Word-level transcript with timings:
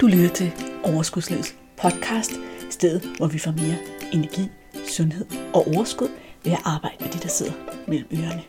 Du 0.00 0.06
lytter 0.06 0.28
til 0.28 0.52
Overskudslivets 0.84 1.56
podcast, 1.82 2.32
stedet 2.70 3.16
hvor 3.16 3.26
vi 3.26 3.38
får 3.38 3.50
mere 3.50 3.76
energi, 4.12 4.48
sundhed 4.88 5.26
og 5.54 5.66
overskud 5.66 6.08
ved 6.44 6.52
at 6.52 6.60
arbejde 6.64 6.96
med 7.00 7.08
de, 7.12 7.18
der 7.18 7.28
sidder 7.28 7.52
mellem 7.88 8.08
ørerne. 8.12 8.42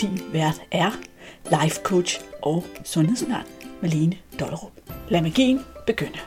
Din 0.00 0.20
vært 0.32 0.62
er 0.70 0.90
life 1.44 1.80
coach 1.82 2.20
og 2.42 2.64
sundhedsundern 2.84 3.46
Malene 3.82 4.18
Dollerup. 4.40 4.72
Lad 5.08 5.22
magien 5.22 5.60
begynde. 5.86 6.18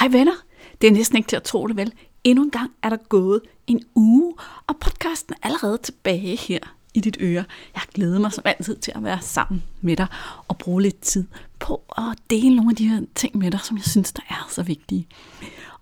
Hej 0.00 0.08
venner, 0.08 0.34
det 0.80 0.86
er 0.86 0.92
næsten 0.92 1.16
ikke 1.16 1.28
til 1.28 1.36
at 1.36 1.42
tro 1.42 1.66
det 1.66 1.76
vel. 1.76 1.92
Endnu 2.24 2.44
en 2.44 2.50
gang 2.50 2.70
er 2.82 2.88
der 2.88 2.96
gået 2.96 3.40
en 3.66 3.84
uge, 3.94 4.34
og 4.66 4.76
podcasten 4.80 5.34
er 5.34 5.46
allerede 5.46 5.78
tilbage 5.78 6.36
her 6.36 6.77
i 6.94 7.00
dit 7.00 7.16
øre. 7.20 7.44
Jeg 7.74 7.82
glæder 7.94 8.18
mig 8.18 8.32
som 8.32 8.42
altid 8.46 8.76
til 8.76 8.92
at 8.94 9.04
være 9.04 9.20
sammen 9.20 9.62
med 9.80 9.96
dig 9.96 10.06
og 10.48 10.58
bruge 10.58 10.82
lidt 10.82 11.00
tid 11.00 11.24
på 11.58 11.82
at 11.98 12.18
dele 12.30 12.56
nogle 12.56 12.70
af 12.70 12.76
de 12.76 12.88
her 12.88 13.00
ting 13.14 13.38
med 13.38 13.50
dig, 13.50 13.60
som 13.60 13.76
jeg 13.76 13.84
synes, 13.84 14.12
der 14.12 14.22
er 14.28 14.46
så 14.50 14.62
vigtige. 14.62 15.06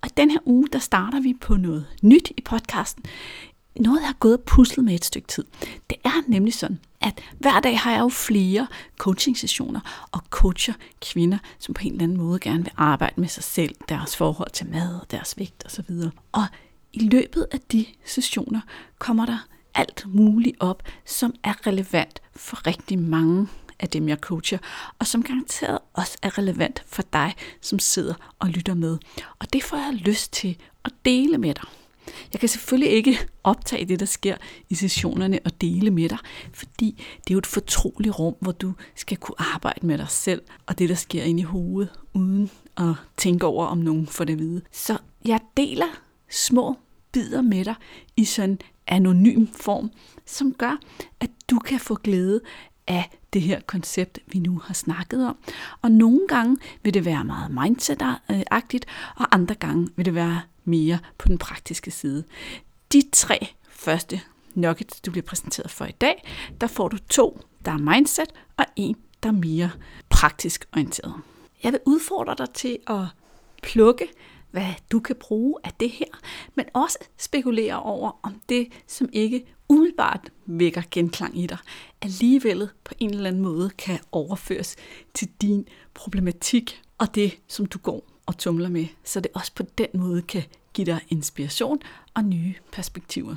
Og 0.00 0.08
i 0.08 0.12
den 0.16 0.30
her 0.30 0.38
uge, 0.44 0.68
der 0.72 0.78
starter 0.78 1.20
vi 1.20 1.34
på 1.40 1.56
noget 1.56 1.86
nyt 2.02 2.32
i 2.36 2.40
podcasten. 2.40 3.04
Noget, 3.80 4.00
jeg 4.00 4.08
har 4.08 4.14
gået 4.14 4.34
og 4.34 4.42
puslet 4.42 4.84
med 4.84 4.94
et 4.94 5.04
stykke 5.04 5.28
tid. 5.28 5.44
Det 5.90 5.98
er 6.04 6.22
nemlig 6.28 6.54
sådan, 6.54 6.78
at 7.00 7.20
hver 7.38 7.60
dag 7.60 7.78
har 7.78 7.92
jeg 7.92 8.00
jo 8.00 8.08
flere 8.08 8.66
coaching 8.98 9.38
sessioner 9.38 10.08
og 10.12 10.20
coacher 10.30 10.74
kvinder, 11.00 11.38
som 11.58 11.74
på 11.74 11.82
en 11.84 11.92
eller 11.92 12.02
anden 12.02 12.18
måde 12.18 12.38
gerne 12.38 12.62
vil 12.64 12.72
arbejde 12.76 13.20
med 13.20 13.28
sig 13.28 13.42
selv, 13.44 13.74
deres 13.88 14.16
forhold 14.16 14.50
til 14.50 14.66
mad, 14.66 15.00
deres 15.10 15.38
vægt 15.38 15.66
osv. 15.66 15.94
Og 16.32 16.44
i 16.92 17.08
løbet 17.08 17.46
af 17.52 17.60
de 17.72 17.86
sessioner 18.04 18.60
kommer 18.98 19.26
der 19.26 19.38
alt 19.76 20.04
muligt 20.08 20.56
op, 20.60 20.82
som 21.04 21.34
er 21.44 21.66
relevant 21.66 22.22
for 22.36 22.66
rigtig 22.66 22.98
mange 22.98 23.48
af 23.80 23.88
dem, 23.88 24.08
jeg 24.08 24.18
coacher, 24.20 24.58
og 24.98 25.06
som 25.06 25.22
garanteret 25.22 25.78
også 25.94 26.18
er 26.22 26.38
relevant 26.38 26.84
for 26.86 27.02
dig, 27.12 27.34
som 27.60 27.78
sidder 27.78 28.14
og 28.38 28.48
lytter 28.48 28.74
med. 28.74 28.98
Og 29.38 29.52
det 29.52 29.62
får 29.62 29.76
jeg 29.76 29.94
lyst 29.94 30.32
til 30.32 30.56
at 30.84 30.92
dele 31.04 31.38
med 31.38 31.54
dig. 31.54 31.64
Jeg 32.32 32.40
kan 32.40 32.48
selvfølgelig 32.48 32.90
ikke 32.90 33.18
optage 33.44 33.84
det, 33.84 34.00
der 34.00 34.06
sker 34.06 34.36
i 34.68 34.74
sessionerne 34.74 35.38
og 35.44 35.60
dele 35.60 35.90
med 35.90 36.08
dig, 36.08 36.18
fordi 36.52 37.04
det 37.18 37.30
er 37.30 37.34
jo 37.34 37.38
et 37.38 37.46
fortroligt 37.46 38.18
rum, 38.18 38.34
hvor 38.40 38.52
du 38.52 38.72
skal 38.94 39.16
kunne 39.16 39.40
arbejde 39.54 39.86
med 39.86 39.98
dig 39.98 40.10
selv 40.10 40.42
og 40.66 40.78
det, 40.78 40.88
der 40.88 40.94
sker 40.94 41.22
inde 41.22 41.40
i 41.40 41.44
hovedet, 41.44 41.92
uden 42.14 42.50
at 42.76 42.94
tænke 43.16 43.46
over, 43.46 43.66
om 43.66 43.78
nogen 43.78 44.06
får 44.06 44.24
det 44.24 44.32
at 44.32 44.38
vide. 44.38 44.62
Så 44.72 44.98
jeg 45.24 45.40
deler 45.56 46.00
små 46.30 46.76
bidder 47.12 47.42
med 47.42 47.64
dig 47.64 47.74
i 48.16 48.24
sådan 48.24 48.58
anonym 48.86 49.46
form, 49.46 49.90
som 50.26 50.54
gør, 50.54 50.80
at 51.20 51.30
du 51.50 51.58
kan 51.58 51.80
få 51.80 51.94
glæde 51.94 52.40
af 52.86 53.18
det 53.32 53.42
her 53.42 53.60
koncept, 53.60 54.18
vi 54.26 54.38
nu 54.38 54.58
har 54.64 54.74
snakket 54.74 55.26
om. 55.26 55.36
Og 55.82 55.90
nogle 55.90 56.20
gange 56.28 56.56
vil 56.82 56.94
det 56.94 57.04
være 57.04 57.24
meget 57.24 57.50
mindset-agtigt, 57.50 58.84
og 59.16 59.34
andre 59.34 59.54
gange 59.54 59.88
vil 59.96 60.04
det 60.04 60.14
være 60.14 60.40
mere 60.64 60.98
på 61.18 61.28
den 61.28 61.38
praktiske 61.38 61.90
side. 61.90 62.24
De 62.92 63.02
tre 63.12 63.54
første 63.68 64.20
nuggets, 64.54 65.00
du 65.00 65.10
bliver 65.10 65.24
præsenteret 65.24 65.70
for 65.70 65.84
i 65.84 65.92
dag, 65.92 66.28
der 66.60 66.66
får 66.66 66.88
du 66.88 66.98
to, 66.98 67.40
der 67.64 67.72
er 67.72 67.78
mindset, 67.78 68.28
og 68.56 68.64
en, 68.76 68.96
der 69.22 69.28
er 69.28 69.32
mere 69.32 69.70
praktisk 70.08 70.68
orienteret. 70.72 71.14
Jeg 71.62 71.72
vil 71.72 71.80
udfordre 71.86 72.34
dig 72.38 72.50
til 72.54 72.78
at 72.86 73.04
plukke 73.62 74.08
hvad 74.56 74.74
du 74.92 75.00
kan 75.00 75.16
bruge 75.16 75.54
af 75.64 75.70
det 75.80 75.90
her, 75.90 76.06
men 76.54 76.66
også 76.74 76.98
spekulere 77.16 77.82
over, 77.82 78.20
om 78.22 78.40
det, 78.48 78.68
som 78.86 79.08
ikke 79.12 79.44
umiddelbart 79.68 80.30
vækker 80.46 80.82
genklang 80.90 81.38
i 81.38 81.46
dig, 81.46 81.58
alligevel 82.02 82.68
på 82.84 82.94
en 82.98 83.10
eller 83.10 83.28
anden 83.28 83.42
måde 83.42 83.70
kan 83.70 83.98
overføres 84.12 84.76
til 85.14 85.28
din 85.40 85.68
problematik 85.94 86.82
og 86.98 87.14
det, 87.14 87.38
som 87.48 87.66
du 87.66 87.78
går 87.78 88.04
og 88.26 88.38
tumler 88.38 88.68
med, 88.68 88.86
så 89.04 89.20
det 89.20 89.30
også 89.34 89.52
på 89.54 89.62
den 89.78 89.88
måde 89.94 90.22
kan 90.22 90.42
give 90.74 90.86
dig 90.86 91.00
inspiration 91.08 91.78
og 92.14 92.24
nye 92.24 92.54
perspektiver. 92.72 93.36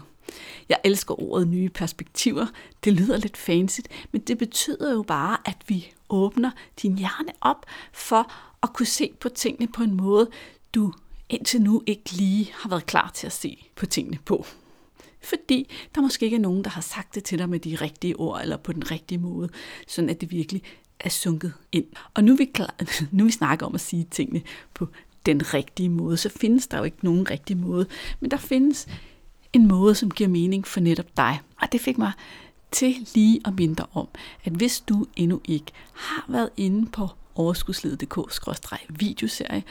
Jeg 0.69 0.79
elsker 0.83 1.21
ordet 1.23 1.47
nye 1.47 1.69
perspektiver. 1.69 2.45
Det 2.83 2.93
lyder 2.93 3.17
lidt 3.17 3.37
fancy, 3.37 3.79
men 4.11 4.21
det 4.21 4.37
betyder 4.37 4.93
jo 4.93 5.03
bare, 5.03 5.37
at 5.45 5.57
vi 5.67 5.91
åbner 6.09 6.51
din 6.81 6.97
hjerne 6.97 7.31
op 7.41 7.65
for 7.91 8.31
at 8.63 8.73
kunne 8.73 8.85
se 8.85 9.11
på 9.19 9.29
tingene 9.29 9.71
på 9.71 9.83
en 9.83 9.93
måde, 9.93 10.29
du 10.75 10.93
indtil 11.29 11.61
nu 11.61 11.83
ikke 11.85 12.11
lige 12.11 12.51
har 12.53 12.69
været 12.69 12.85
klar 12.85 13.11
til 13.15 13.27
at 13.27 13.33
se 13.33 13.65
på 13.75 13.85
tingene 13.85 14.17
på. 14.25 14.45
Fordi 15.21 15.69
der 15.95 16.01
måske 16.01 16.25
ikke 16.25 16.35
er 16.35 16.41
nogen, 16.41 16.63
der 16.63 16.69
har 16.69 16.81
sagt 16.81 17.15
det 17.15 17.23
til 17.23 17.39
dig 17.39 17.49
med 17.49 17.59
de 17.59 17.75
rigtige 17.75 18.15
ord 18.15 18.41
eller 18.41 18.57
på 18.57 18.73
den 18.73 18.91
rigtige 18.91 19.17
måde, 19.17 19.49
sådan 19.87 20.09
at 20.09 20.21
det 20.21 20.31
virkelig 20.31 20.63
er 20.99 21.09
sunket 21.09 21.53
ind. 21.71 21.85
Og 22.13 22.23
nu 22.23 22.33
er 22.33 22.37
vi, 22.37 22.45
klar, 22.45 22.75
nu 23.11 23.23
vi 23.25 23.31
snakker 23.31 23.65
om 23.65 23.75
at 23.75 23.81
sige 23.81 24.07
tingene 24.11 24.41
på 24.73 24.87
den 25.25 25.53
rigtige 25.53 25.89
måde, 25.89 26.17
så 26.17 26.29
findes 26.29 26.67
der 26.67 26.77
jo 26.77 26.83
ikke 26.83 26.97
nogen 27.01 27.29
rigtig 27.29 27.57
måde, 27.57 27.85
men 28.19 28.31
der 28.31 28.37
findes 28.37 28.87
en 29.53 29.67
måde, 29.67 29.95
som 29.95 30.11
giver 30.11 30.29
mening 30.29 30.67
for 30.67 30.79
netop 30.79 31.17
dig. 31.17 31.41
Og 31.61 31.71
det 31.71 31.81
fik 31.81 31.97
mig 31.97 32.11
til 32.71 32.95
lige 33.15 33.41
at 33.45 33.55
minde 33.55 33.85
om, 33.93 34.07
at 34.43 34.53
hvis 34.53 34.79
du 34.81 35.05
endnu 35.15 35.41
ikke 35.45 35.71
har 35.93 36.25
været 36.29 36.49
inde 36.57 36.91
på 36.91 37.07
overskudslivet.dk-videoserie 37.39 39.63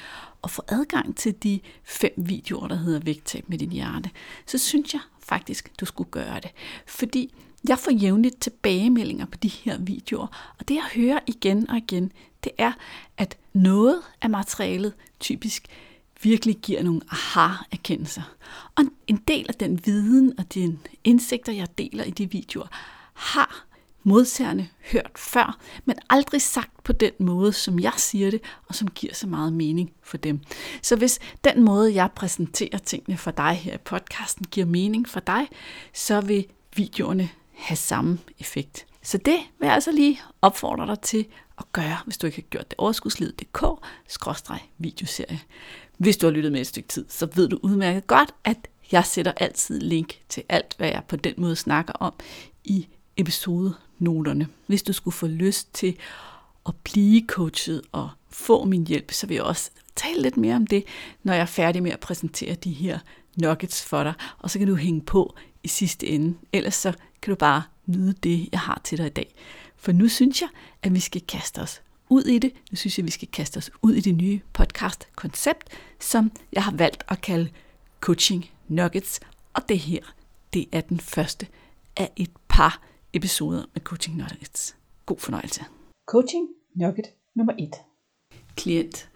og 0.43 0.51
få 0.51 0.63
adgang 0.69 1.17
til 1.17 1.35
de 1.43 1.61
fem 1.85 2.13
videoer, 2.17 2.69
der 2.69 2.77
hedder 2.77 3.01
Vægttab 3.01 3.45
med 3.49 3.59
din 3.59 3.73
hjerte, 3.73 4.11
så 4.47 4.59
synes 4.59 4.95
jeg 4.95 5.01
faktisk, 5.21 5.81
du 5.81 5.85
skulle 5.85 6.11
gøre 6.11 6.41
det. 6.41 6.51
Fordi 6.87 7.35
jeg 7.69 7.79
får 7.79 7.91
jævnligt 7.91 8.41
tilbagemeldinger 8.41 9.27
på 9.27 9.39
de 9.39 9.49
her 9.49 9.79
videoer, 9.79 10.55
og 10.59 10.69
det 10.69 10.75
jeg 10.75 10.89
hører 10.95 11.19
igen 11.27 11.71
og 11.71 11.77
igen, 11.77 12.13
det 12.45 12.53
er, 12.59 12.73
at 13.17 13.37
noget 13.53 14.01
af 14.23 14.31
materialet 14.31 14.93
typisk 15.21 15.67
virkelig 16.23 16.57
giver 16.57 16.83
nogle 16.83 17.01
aha-erkendelser. 17.11 18.23
Og 18.77 18.85
en 19.07 19.17
del 19.17 19.47
af 19.49 19.55
den 19.55 19.81
viden 19.85 20.39
og 20.39 20.55
de 20.55 20.79
indsigter, 21.05 21.53
jeg 21.53 21.79
deler 21.79 22.05
i 22.05 22.11
de 22.11 22.31
videoer, 22.31 22.67
har 23.15 23.68
modsærende 24.09 24.69
hørt 24.93 25.11
før, 25.17 25.59
men 25.85 25.97
aldrig 26.11 26.43
sagt 26.43 26.85
på 26.85 26.93
den 26.93 27.13
måde, 27.19 27.53
som 27.53 27.79
jeg 27.79 27.93
siger 27.97 28.31
det, 28.31 28.41
og 28.69 28.75
som 28.75 28.89
giver 28.89 29.15
så 29.15 29.27
meget 29.27 29.53
mening 29.53 29.93
for 30.03 30.17
dem. 30.17 30.41
Så 30.83 30.97
hvis 30.97 31.19
den 31.45 31.63
måde, 31.63 31.95
jeg 31.95 32.11
præsenterer 32.17 32.79
tingene 32.79 33.19
for 33.19 33.31
dig 33.31 33.53
her 33.53 33.75
i 33.75 33.79
podcasten, 33.79 34.47
giver 34.51 34.67
mening 34.67 35.09
for 35.09 35.21
dig, 35.21 35.49
så 35.95 36.21
vil 36.21 36.47
videoerne 36.77 37.29
have 37.55 37.77
samme 37.77 38.19
effekt. 38.39 38.87
Så 39.03 39.19
det 39.19 39.39
vil 39.59 39.67
jeg 39.67 39.75
altså 39.75 39.93
lige 39.93 40.21
opfordre 40.43 40.87
dig 40.87 41.01
til 41.01 41.27
at 41.59 41.65
gøre, 41.73 41.97
hvis 42.05 42.19
du 42.19 42.27
ikke 42.27 42.39
har 42.39 42.49
gjort 42.51 42.71
det. 42.71 42.75
Overskudslivet.dk-videoserie. 42.79 45.41
Hvis 45.99 46.17
du 46.17 46.27
har 46.27 46.33
lyttet 46.33 46.53
med 46.53 46.61
et 46.61 46.67
stykke 46.67 46.89
tid, 46.89 47.05
så 47.09 47.29
ved 47.35 47.49
du 47.49 47.59
udmærket 47.63 48.07
godt, 48.07 48.35
at 48.45 48.69
jeg 48.93 49.05
sætter 49.05 49.33
altid 49.37 49.81
link 49.81 50.21
til 50.29 50.43
alt, 50.49 50.75
hvad 50.79 50.89
jeg 50.89 51.03
på 51.09 51.17
den 51.17 51.35
måde 51.37 51.57
snakker 51.57 51.93
om 51.93 52.15
i 52.65 52.89
episode 53.17 53.75
noterne. 53.99 54.49
Hvis 54.67 54.83
du 54.83 54.93
skulle 54.93 55.15
få 55.15 55.27
lyst 55.27 55.75
til 55.75 55.97
at 56.67 56.75
blive 56.85 57.27
coachet 57.27 57.83
og 57.93 58.11
få 58.31 58.65
min 58.65 58.87
hjælp, 58.87 59.13
så 59.13 59.27
vil 59.27 59.35
jeg 59.35 59.45
også 59.45 59.71
tale 59.97 60.23
lidt 60.23 60.37
mere 60.37 60.57
om 60.57 60.67
det, 60.67 60.85
når 61.23 61.33
jeg 61.33 61.43
er 61.43 61.47
færdig 61.47 61.83
med 61.83 61.91
at 61.91 62.01
præsentere 62.01 62.55
de 62.55 62.73
her 62.73 62.99
nuggets 63.37 63.85
for 63.85 64.03
dig, 64.03 64.15
og 64.39 64.51
så 64.51 64.59
kan 64.59 64.69
du 64.69 64.75
hænge 64.75 65.01
på 65.01 65.35
i 65.63 65.69
sidste 65.69 66.07
ende. 66.07 66.35
Ellers 66.53 66.75
så 66.75 66.93
kan 67.23 67.31
du 67.31 67.37
bare 67.37 67.63
nyde 67.87 68.13
det, 68.13 68.49
jeg 68.53 68.61
har 68.61 68.81
til 68.85 68.99
dig 68.99 69.07
i 69.07 69.11
dag. 69.11 69.35
For 69.77 69.93
nu 69.93 70.09
synes 70.09 70.41
jeg, 70.41 70.49
at 70.83 70.95
vi 70.95 71.01
skal 71.01 71.21
kaste 71.21 71.59
os 71.59 71.83
ud 72.09 72.23
i 72.23 72.39
det. 72.39 72.53
Nu 72.71 72.77
synes 72.77 72.99
jeg, 72.99 73.03
at 73.03 73.07
vi 73.07 73.11
skal 73.11 73.29
kaste 73.33 73.59
os 73.59 73.71
ud 73.83 73.95
i 73.95 74.01
det 74.01 74.15
nye 74.15 74.41
podcast-koncept, 74.53 75.69
som 76.01 76.33
jeg 76.53 76.65
har 76.65 76.73
valgt 76.73 77.05
at 77.09 77.21
kalde 77.21 77.51
Coaching 78.01 78.51
Nuggets. 78.69 79.21
Og 79.55 79.69
det 79.69 79.79
her, 79.79 80.01
det 80.53 80.67
er 80.73 80.81
den 80.81 81.01
første 81.01 81.47
af 81.97 82.11
et 82.17 82.31
par 82.49 82.81
episoder 83.13 83.65
med 83.75 83.83
Coaching 83.83 84.17
Nuggets. 84.17 84.77
God 85.07 85.19
fornøjelse. 85.19 85.65
Coaching 86.09 86.49
Nugget 86.75 87.07
nummer 87.35 87.53
1. 87.59 87.75
Klient. 88.57 89.09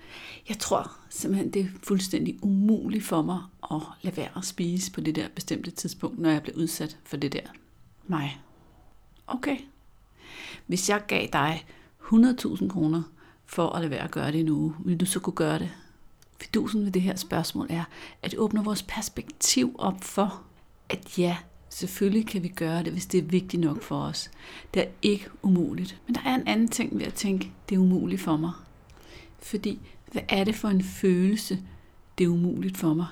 Jeg 0.48 0.58
tror 0.58 0.96
simpelthen, 1.10 1.52
det 1.52 1.62
er 1.62 1.68
fuldstændig 1.82 2.38
umuligt 2.42 3.04
for 3.04 3.22
mig 3.22 3.42
at 3.70 3.82
lade 4.02 4.16
være 4.16 4.28
at 4.36 4.44
spise 4.44 4.92
på 4.92 5.00
det 5.00 5.16
der 5.16 5.28
bestemte 5.34 5.70
tidspunkt, 5.70 6.18
når 6.18 6.30
jeg 6.30 6.42
bliver 6.42 6.58
udsat 6.58 6.98
for 7.04 7.16
det 7.16 7.32
der. 7.32 7.46
Mig. 8.06 8.40
Okay. 9.26 9.56
Hvis 10.66 10.88
jeg 10.88 11.02
gav 11.06 11.28
dig 11.32 11.66
100.000 12.00 12.68
kroner 12.68 13.02
for 13.46 13.68
at 13.68 13.80
lade 13.80 13.90
være 13.90 14.04
at 14.04 14.10
gøre 14.10 14.32
det 14.32 14.44
nu, 14.44 14.74
vil 14.84 15.00
du 15.00 15.06
så 15.06 15.20
kunne 15.20 15.34
gøre 15.34 15.58
det? 15.58 15.70
Fidusen 16.40 16.84
ved 16.84 16.92
det 16.92 17.02
her 17.02 17.16
spørgsmål 17.16 17.66
er, 17.70 17.84
at 18.22 18.30
det 18.30 18.38
åbner 18.38 18.62
vores 18.62 18.82
perspektiv 18.82 19.76
op 19.78 20.04
for, 20.04 20.42
at 20.88 21.18
ja, 21.18 21.36
Selvfølgelig 21.72 22.26
kan 22.26 22.42
vi 22.42 22.48
gøre 22.48 22.82
det, 22.82 22.92
hvis 22.92 23.06
det 23.06 23.18
er 23.18 23.22
vigtigt 23.22 23.60
nok 23.60 23.82
for 23.82 24.02
os. 24.02 24.30
Det 24.74 24.82
er 24.82 24.86
ikke 25.02 25.26
umuligt. 25.42 26.00
Men 26.06 26.14
der 26.14 26.20
er 26.24 26.34
en 26.34 26.46
anden 26.46 26.68
ting 26.68 26.98
ved 26.98 27.06
at 27.06 27.14
tænke, 27.14 27.50
det 27.68 27.74
er 27.74 27.78
umuligt 27.78 28.20
for 28.20 28.36
mig. 28.36 28.52
Fordi, 29.38 29.80
hvad 30.12 30.22
er 30.28 30.44
det 30.44 30.54
for 30.54 30.68
en 30.68 30.82
følelse, 30.82 31.58
det 32.18 32.24
er 32.24 32.28
umuligt 32.28 32.76
for 32.76 32.94
mig, 32.94 33.06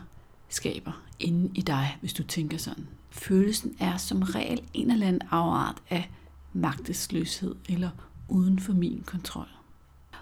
skaber 0.48 1.02
inde 1.18 1.50
i 1.54 1.60
dig, 1.60 1.98
hvis 2.00 2.12
du 2.12 2.22
tænker 2.22 2.58
sådan. 2.58 2.86
Følelsen 3.10 3.76
er 3.78 3.96
som 3.96 4.22
regel 4.22 4.60
en 4.74 4.90
eller 4.90 5.06
anden 5.06 5.28
afart 5.30 5.82
af 5.90 6.10
magtesløshed 6.52 7.54
eller 7.68 7.90
uden 8.28 8.58
for 8.58 8.72
min 8.72 9.02
kontrol. 9.06 9.48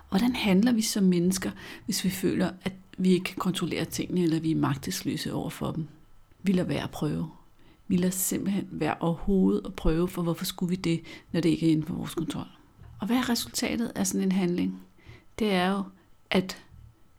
Hvordan 0.09 0.37
handler 0.37 0.73
vi 0.73 0.83
som 0.83 1.05
mennesker, 1.05 1.51
hvis 1.85 2.05
vi 2.05 2.11
føler, 2.11 2.51
at 2.63 2.73
vi 2.99 3.11
ikke 3.11 3.25
kan 3.25 3.37
kontrollere 3.37 3.85
tingene, 3.85 4.23
eller 4.23 4.41
vi 4.41 4.51
er 4.51 4.57
magtesløse 4.57 5.33
over 5.33 5.51
for 5.51 5.71
dem? 5.71 5.87
Vi 6.43 6.53
lader 6.53 6.69
være 6.69 6.83
at 6.83 6.91
prøve. 6.91 7.31
Vi 7.89 7.97
lader 7.97 8.11
simpelthen 8.11 8.69
være 8.71 8.95
overhovedet 9.01 9.67
at 9.67 9.75
prøve, 9.75 10.09
for 10.09 10.23
hvorfor 10.23 10.45
skulle 10.45 10.71
vi 10.71 10.77
det, 10.77 11.01
når 11.33 11.41
det 11.41 11.49
ikke 11.49 11.67
er 11.67 11.71
inden 11.71 11.87
for 11.87 11.95
vores 11.95 12.15
kontrol? 12.15 12.47
Og 13.01 13.07
hvad 13.07 13.17
er 13.17 13.29
resultatet 13.29 13.93
af 13.95 14.07
sådan 14.07 14.23
en 14.23 14.33
handling? 14.33 14.83
Det 15.39 15.53
er 15.53 15.71
jo, 15.71 15.83
at 16.31 16.63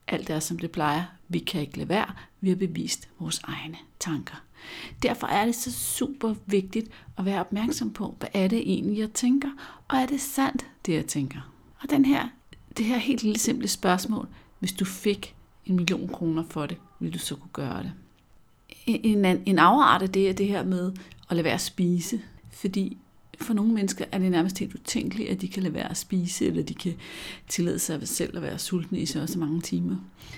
alt 0.08 0.30
er, 0.30 0.40
som 0.40 0.60
det 0.60 0.72
plejer. 0.72 1.04
Vi 1.28 1.40
kan 1.40 1.62
ikke 1.62 1.78
lade 1.78 1.90
være. 1.90 2.14
Vi 2.42 2.50
har 2.50 2.56
bevist 2.56 3.10
vores 3.20 3.42
egne 3.44 3.78
tanker. 4.00 4.36
Derfor 5.04 5.28
er 5.28 5.46
det 5.46 5.56
så 5.56 5.72
super 5.72 6.36
vigtigt 6.46 6.90
at 7.18 7.26
være 7.26 7.40
opmærksom 7.40 7.94
på, 7.94 8.16
hvad 8.20 8.30
er 8.34 8.48
det 8.48 8.60
egentlig, 8.60 8.98
jeg 8.98 9.14
tænker, 9.14 9.50
og 9.88 9.98
er 9.98 10.06
det 10.06 10.22
sandt, 10.22 10.68
det 10.86 10.94
jeg 10.94 11.06
tænker? 11.06 11.40
Og 11.80 11.90
den 11.90 12.06
her, 12.06 12.28
det 12.78 12.86
her 12.86 12.98
helt 12.98 13.24
lille 13.24 13.40
simple 13.40 13.68
spørgsmål, 13.68 14.28
hvis 14.60 14.74
du 14.74 14.86
fik 14.86 15.36
en 15.66 15.76
million 15.76 16.08
kroner 16.08 16.44
for 16.50 16.66
det, 16.66 16.78
ville 17.00 17.14
du 17.14 17.20
så 17.20 17.36
kunne 17.36 17.52
gøre 17.54 17.84
det? 17.84 17.92
En, 18.90 19.26
en, 19.26 19.44
en 19.46 19.60
afart 19.60 20.02
af 20.02 20.10
det 20.10 20.30
er 20.30 20.34
det 20.34 20.48
her 20.48 20.64
med 20.64 20.92
at 21.30 21.36
lade 21.36 21.44
være 21.44 21.54
at 21.54 21.62
spise, 21.62 22.22
fordi 22.52 22.98
for 23.42 23.54
nogle 23.54 23.74
mennesker 23.74 24.06
er 24.12 24.18
det 24.18 24.32
nærmest 24.32 24.60
helt 24.60 24.76
utænkeligt, 24.76 25.30
at 25.30 25.42
de 25.42 25.48
kan 25.48 25.64
lade 25.64 25.74
være 25.74 25.90
at 25.90 25.98
spise, 25.98 26.46
eller 26.46 26.64
de 26.64 26.74
kan 26.74 26.94
tillade 27.48 27.80
sig 27.80 28.08
selv 28.08 28.38
at 28.38 28.44
være 28.44 28.60
sultne 28.60 29.00
i 29.00 29.06
så 29.06 29.28
så 29.28 29.40
mange 29.40 29.62
timer. 29.62 29.96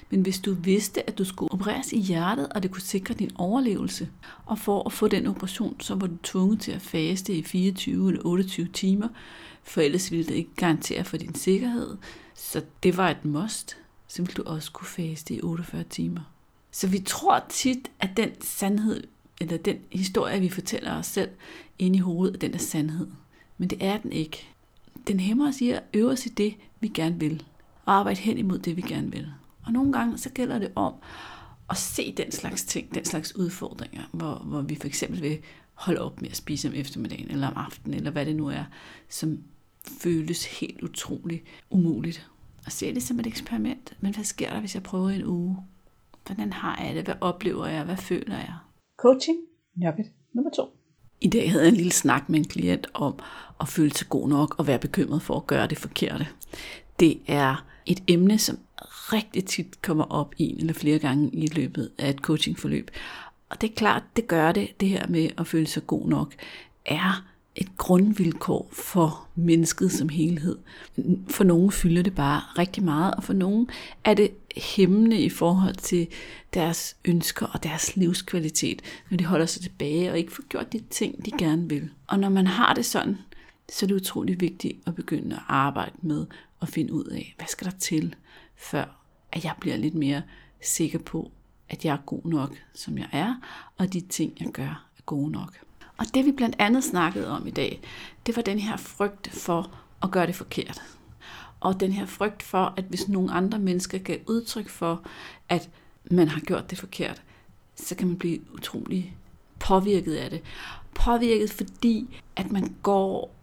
Men 0.09 0.21
hvis 0.21 0.39
du 0.39 0.53
vidste, 0.53 1.09
at 1.09 1.17
du 1.17 1.25
skulle 1.25 1.51
opereres 1.51 1.93
i 1.93 1.99
hjertet, 1.99 2.47
og 2.49 2.63
det 2.63 2.71
kunne 2.71 2.81
sikre 2.81 3.13
din 3.13 3.31
overlevelse, 3.35 4.09
og 4.45 4.59
for 4.59 4.83
at 4.85 4.93
få 4.93 5.07
den 5.07 5.27
operation, 5.27 5.75
så 5.79 5.95
var 5.95 6.07
du 6.07 6.17
tvunget 6.23 6.61
til 6.61 6.71
at 6.71 6.81
faste 6.81 7.33
i 7.33 7.43
24 7.43 8.07
eller 8.07 8.21
28 8.25 8.67
timer, 8.73 9.07
for 9.63 9.81
ellers 9.81 10.11
ville 10.11 10.25
det 10.25 10.35
ikke 10.35 10.55
garantere 10.55 11.03
for 11.03 11.17
din 11.17 11.35
sikkerhed. 11.35 11.97
Så 12.35 12.61
det 12.83 12.97
var 12.97 13.09
et 13.09 13.25
must. 13.25 13.77
Så 14.07 14.21
ville 14.21 14.33
du 14.33 14.43
også 14.45 14.71
kunne 14.71 14.87
faste 14.87 15.33
i 15.33 15.41
48 15.41 15.83
timer. 15.83 16.21
Så 16.71 16.87
vi 16.87 16.99
tror 16.99 17.45
tit, 17.49 17.91
at 17.99 18.09
den 18.17 18.29
sandhed, 18.41 19.03
eller 19.41 19.57
den 19.57 19.77
historie, 19.91 20.39
vi 20.39 20.49
fortæller 20.49 20.95
os 20.95 21.05
selv 21.05 21.29
inde 21.79 21.97
i 21.97 22.01
hovedet, 22.01 22.41
den 22.41 22.53
er 22.53 22.57
sandhed. 22.57 23.07
Men 23.57 23.69
det 23.69 23.83
er 23.83 23.97
den 23.97 24.11
ikke. 24.11 24.47
Den 25.07 25.19
hæmmer 25.19 25.47
os 25.47 25.61
i 25.61 25.69
at 25.69 25.83
øve 25.93 26.11
os 26.11 26.25
i 26.25 26.29
det, 26.29 26.55
vi 26.79 26.87
gerne 26.87 27.19
vil. 27.19 27.43
Og 27.85 27.93
arbejde 27.93 28.19
hen 28.19 28.37
imod 28.37 28.59
det, 28.59 28.77
vi 28.77 28.81
gerne 28.81 29.11
vil. 29.11 29.31
Og 29.65 29.73
nogle 29.73 29.93
gange 29.93 30.17
så 30.17 30.29
gælder 30.29 30.59
det 30.59 30.71
om 30.75 30.93
at 31.69 31.77
se 31.77 32.13
den 32.17 32.31
slags 32.31 32.63
ting, 32.63 32.95
den 32.95 33.05
slags 33.05 33.35
udfordringer, 33.35 34.01
hvor, 34.11 34.35
hvor 34.35 34.61
vi 34.61 34.75
for 34.75 34.87
eksempel 34.87 35.21
vil 35.21 35.39
holde 35.73 36.01
op 36.01 36.21
med 36.21 36.29
at 36.29 36.35
spise 36.35 36.67
om 36.67 36.73
eftermiddagen 36.73 37.31
eller 37.31 37.47
om 37.47 37.53
aftenen, 37.55 37.97
eller 37.97 38.11
hvad 38.11 38.25
det 38.25 38.35
nu 38.35 38.47
er, 38.47 38.63
som 39.09 39.39
føles 39.87 40.45
helt 40.59 40.81
utroligt 40.81 41.43
umuligt. 41.69 42.29
Og 42.65 42.71
se 42.71 42.93
det 42.93 43.03
som 43.03 43.19
et 43.19 43.27
eksperiment. 43.27 43.93
Men 43.99 44.13
hvad 44.13 44.23
sker 44.23 44.49
der, 44.49 44.59
hvis 44.59 44.75
jeg 44.75 44.83
prøver 44.83 45.09
en 45.09 45.25
uge? 45.25 45.57
Hvordan 46.25 46.53
har 46.53 46.83
jeg 46.83 46.95
det? 46.95 47.03
Hvad 47.03 47.15
oplever 47.21 47.67
jeg? 47.67 47.83
Hvad 47.83 47.97
føler 47.97 48.35
jeg? 48.35 48.55
Coaching 48.97 49.37
nugget 49.75 50.05
nummer 50.33 50.51
to. 50.51 50.77
I 51.21 51.29
dag 51.29 51.51
havde 51.51 51.63
jeg 51.63 51.69
en 51.69 51.75
lille 51.75 51.91
snak 51.91 52.29
med 52.29 52.39
en 52.39 52.47
klient 52.47 52.87
om 52.93 53.19
at 53.59 53.67
føle 53.67 53.93
sig 53.93 54.09
god 54.09 54.29
nok 54.29 54.55
og 54.59 54.67
være 54.67 54.79
bekymret 54.79 55.21
for 55.21 55.35
at 55.35 55.47
gøre 55.47 55.67
det 55.67 55.77
forkerte. 55.77 56.27
Det 56.99 57.19
er 57.27 57.65
et 57.85 58.03
emne, 58.07 58.37
som 58.37 58.59
rigtig 58.81 59.45
tit 59.45 59.81
kommer 59.81 60.03
op 60.03 60.33
en 60.37 60.57
eller 60.57 60.73
flere 60.73 60.99
gange 60.99 61.29
i 61.29 61.47
løbet 61.47 61.91
af 61.97 62.09
et 62.09 62.19
coachingforløb. 62.19 62.91
Og 63.49 63.61
det 63.61 63.69
er 63.69 63.75
klart, 63.75 64.03
det 64.15 64.27
gør 64.27 64.51
det, 64.51 64.79
det 64.79 64.89
her 64.89 65.07
med 65.07 65.29
at 65.37 65.47
føle 65.47 65.67
sig 65.67 65.87
god 65.87 66.07
nok, 66.07 66.33
er 66.85 67.30
et 67.55 67.77
grundvilkår 67.77 68.69
for 68.71 69.27
mennesket 69.35 69.91
som 69.91 70.09
helhed. 70.09 70.57
For 71.27 71.43
nogle 71.43 71.71
fylder 71.71 72.01
det 72.01 72.15
bare 72.15 72.41
rigtig 72.57 72.83
meget, 72.83 73.15
og 73.15 73.23
for 73.23 73.33
nogle 73.33 73.67
er 74.03 74.13
det 74.13 74.31
hæmmende 74.57 75.21
i 75.21 75.29
forhold 75.29 75.75
til 75.75 76.07
deres 76.53 76.97
ønsker 77.05 77.45
og 77.45 77.63
deres 77.63 77.95
livskvalitet, 77.95 78.81
når 79.09 79.17
de 79.17 79.25
holder 79.25 79.45
sig 79.45 79.61
tilbage 79.61 80.11
og 80.11 80.17
ikke 80.17 80.31
får 80.31 80.43
gjort 80.47 80.73
de 80.73 80.79
ting, 80.89 81.25
de 81.25 81.31
gerne 81.31 81.69
vil. 81.69 81.89
Og 82.07 82.19
når 82.19 82.29
man 82.29 82.47
har 82.47 82.73
det 82.73 82.85
sådan, 82.85 83.17
så 83.71 83.85
er 83.85 83.87
det 83.87 83.95
utrolig 83.95 84.41
vigtigt 84.41 84.79
at 84.87 84.95
begynde 84.95 85.35
at 85.35 85.41
arbejde 85.47 85.95
med 86.01 86.25
at 86.61 86.69
finde 86.69 86.93
ud 86.93 87.05
af, 87.05 87.33
hvad 87.37 87.47
skal 87.47 87.67
der 87.67 87.77
til, 87.77 88.15
før 88.55 89.01
at 89.31 89.43
jeg 89.43 89.53
bliver 89.59 89.77
lidt 89.77 89.95
mere 89.95 90.21
sikker 90.61 90.99
på, 90.99 91.31
at 91.69 91.85
jeg 91.85 91.93
er 91.93 92.01
god 92.05 92.25
nok, 92.25 92.55
som 92.73 92.97
jeg 92.97 93.07
er, 93.11 93.35
og 93.77 93.93
de 93.93 93.99
ting, 93.99 94.33
jeg 94.39 94.49
gør, 94.53 94.87
er 94.97 95.01
gode 95.05 95.31
nok. 95.31 95.57
Og 96.01 96.07
det 96.13 96.25
vi 96.25 96.31
blandt 96.31 96.55
andet 96.59 96.83
snakkede 96.83 97.27
om 97.27 97.47
i 97.47 97.51
dag, 97.51 97.81
det 98.25 98.35
var 98.35 98.41
den 98.41 98.59
her 98.59 98.77
frygt 98.77 99.29
for 99.31 99.71
at 100.03 100.11
gøre 100.11 100.27
det 100.27 100.35
forkert. 100.35 100.81
Og 101.59 101.79
den 101.79 101.91
her 101.91 102.05
frygt 102.05 102.43
for, 102.43 102.73
at 102.77 102.83
hvis 102.83 103.07
nogle 103.07 103.31
andre 103.31 103.59
mennesker 103.59 103.97
gav 103.97 104.17
udtryk 104.27 104.69
for, 104.69 105.03
at 105.49 105.69
man 106.11 106.27
har 106.27 106.39
gjort 106.39 106.69
det 106.69 106.77
forkert, 106.77 107.21
så 107.75 107.95
kan 107.95 108.07
man 108.07 108.17
blive 108.17 108.53
utrolig 108.53 109.17
påvirket 109.59 110.15
af 110.15 110.29
det. 110.29 110.41
Påvirket 110.93 111.51
fordi, 111.51 112.19
at 112.35 112.51
man 112.51 112.75
går 112.83 113.35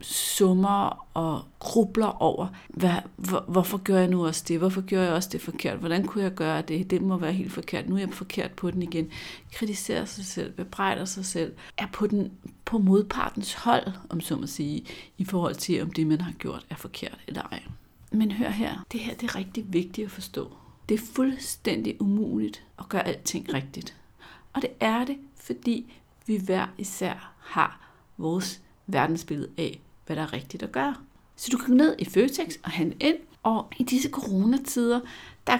summer 0.00 1.06
og 1.14 1.42
grubler 1.58 2.22
over, 2.22 2.46
hvad, 2.68 2.94
hvor, 3.16 3.44
hvorfor 3.48 3.78
gør 3.78 3.98
jeg 3.98 4.08
nu 4.08 4.26
også 4.26 4.44
det? 4.48 4.58
Hvorfor 4.58 4.80
gør 4.80 5.02
jeg 5.02 5.12
også 5.12 5.28
det 5.32 5.40
forkert? 5.40 5.78
Hvordan 5.78 6.06
kunne 6.06 6.24
jeg 6.24 6.34
gøre 6.34 6.62
det? 6.62 6.90
Det 6.90 7.02
må 7.02 7.16
være 7.16 7.32
helt 7.32 7.52
forkert. 7.52 7.88
Nu 7.88 7.94
er 7.94 8.00
jeg 8.00 8.12
forkert 8.12 8.52
på 8.52 8.70
den 8.70 8.82
igen. 8.82 9.10
Kritiserer 9.52 10.04
sig 10.04 10.24
selv, 10.24 10.52
bebrejder 10.52 11.04
sig 11.04 11.24
selv, 11.24 11.52
er 11.78 11.86
på, 11.92 12.06
den, 12.06 12.32
på 12.64 12.78
modpartens 12.78 13.54
hold, 13.54 13.86
om 14.08 14.20
så 14.20 14.36
må 14.36 14.46
sige, 14.46 14.84
i 15.18 15.24
forhold 15.24 15.54
til, 15.54 15.82
om 15.82 15.90
det, 15.90 16.06
man 16.06 16.20
har 16.20 16.32
gjort, 16.32 16.66
er 16.70 16.76
forkert 16.76 17.18
eller 17.26 17.42
ej. 17.42 17.62
Men 18.12 18.30
hør 18.30 18.50
her, 18.50 18.84
det 18.92 19.00
her 19.00 19.14
det 19.14 19.30
er 19.30 19.36
rigtig 19.36 19.72
vigtigt 19.72 20.04
at 20.04 20.10
forstå. 20.10 20.52
Det 20.88 20.94
er 20.94 21.04
fuldstændig 21.14 22.00
umuligt 22.00 22.64
at 22.78 22.88
gøre 22.88 23.06
alting 23.06 23.54
rigtigt. 23.54 23.96
Og 24.52 24.62
det 24.62 24.70
er 24.80 25.04
det, 25.04 25.16
fordi 25.36 25.94
vi 26.26 26.36
hver 26.36 26.66
især 26.78 27.32
har 27.38 27.90
vores 28.16 28.60
verdensbillede 28.86 29.50
af, 29.58 29.80
hvad 30.08 30.16
der 30.16 30.22
er 30.22 30.32
rigtigt 30.32 30.62
at 30.62 30.72
gøre. 30.72 30.94
Så 31.36 31.48
du 31.52 31.58
kan 31.58 31.68
gå 31.68 31.74
ned 31.74 31.96
i 31.98 32.04
Føtex 32.04 32.56
og 32.62 32.70
handle 32.70 32.96
ind, 33.00 33.16
og 33.42 33.68
i 33.78 33.82
disse 33.82 34.10
coronatider, 34.10 35.00
der 35.46 35.58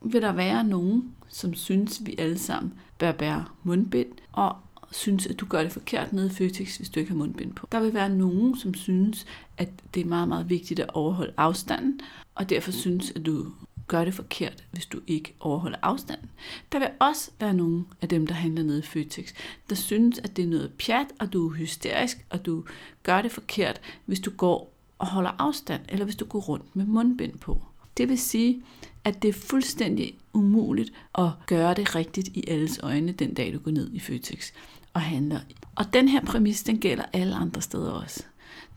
vil 0.00 0.22
der 0.22 0.32
være 0.32 0.64
nogen, 0.64 1.14
som 1.28 1.54
synes, 1.54 2.06
vi 2.06 2.14
alle 2.18 2.38
sammen 2.38 2.74
bør 2.98 3.12
bære 3.12 3.44
mundbind, 3.62 4.08
og 4.32 4.56
synes, 4.92 5.26
at 5.26 5.40
du 5.40 5.46
gør 5.46 5.62
det 5.62 5.72
forkert 5.72 6.12
nede 6.12 6.26
i 6.26 6.30
Føtex, 6.30 6.76
hvis 6.76 6.88
du 6.88 7.00
ikke 7.00 7.10
har 7.12 7.18
mundbind 7.18 7.52
på. 7.52 7.68
Der 7.72 7.80
vil 7.80 7.94
være 7.94 8.08
nogen, 8.08 8.56
som 8.56 8.74
synes, 8.74 9.26
at 9.58 9.68
det 9.94 10.00
er 10.00 10.04
meget, 10.08 10.28
meget 10.28 10.48
vigtigt 10.50 10.80
at 10.80 10.90
overholde 10.94 11.32
afstanden, 11.36 12.00
og 12.34 12.50
derfor 12.50 12.72
synes, 12.72 13.12
at 13.16 13.26
du 13.26 13.46
gør 13.86 14.04
det 14.04 14.14
forkert, 14.14 14.64
hvis 14.70 14.86
du 14.86 15.00
ikke 15.06 15.34
overholder 15.40 15.78
afstanden. 15.82 16.30
Der 16.72 16.78
vil 16.78 16.88
også 17.00 17.30
være 17.40 17.54
nogle 17.54 17.84
af 18.02 18.08
dem, 18.08 18.26
der 18.26 18.34
handler 18.34 18.62
nede 18.62 18.78
i 18.78 18.82
Føtex, 18.82 19.32
der 19.70 19.74
synes, 19.74 20.18
at 20.18 20.36
det 20.36 20.44
er 20.44 20.48
noget 20.48 20.72
pjat, 20.78 21.06
og 21.20 21.32
du 21.32 21.48
er 21.48 21.54
hysterisk, 21.54 22.26
og 22.30 22.46
du 22.46 22.64
gør 23.02 23.22
det 23.22 23.32
forkert, 23.32 23.80
hvis 24.06 24.20
du 24.20 24.30
går 24.30 24.72
og 24.98 25.06
holder 25.06 25.30
afstand, 25.38 25.82
eller 25.88 26.04
hvis 26.04 26.16
du 26.16 26.24
går 26.24 26.40
rundt 26.40 26.76
med 26.76 26.84
mundbind 26.84 27.38
på. 27.38 27.62
Det 27.96 28.08
vil 28.08 28.18
sige, 28.18 28.62
at 29.04 29.22
det 29.22 29.28
er 29.28 29.32
fuldstændig 29.32 30.18
umuligt 30.32 30.92
at 31.18 31.30
gøre 31.46 31.74
det 31.74 31.94
rigtigt 31.94 32.28
i 32.28 32.44
alles 32.48 32.78
øjne, 32.82 33.12
den 33.12 33.34
dag 33.34 33.52
du 33.52 33.58
går 33.58 33.70
ned 33.70 33.92
i 33.92 34.00
Føtex 34.00 34.52
og 34.92 35.00
handler. 35.00 35.40
Og 35.74 35.92
den 35.92 36.08
her 36.08 36.24
præmis, 36.24 36.62
den 36.62 36.78
gælder 36.78 37.04
alle 37.12 37.34
andre 37.34 37.62
steder 37.62 37.90
også. 37.90 38.24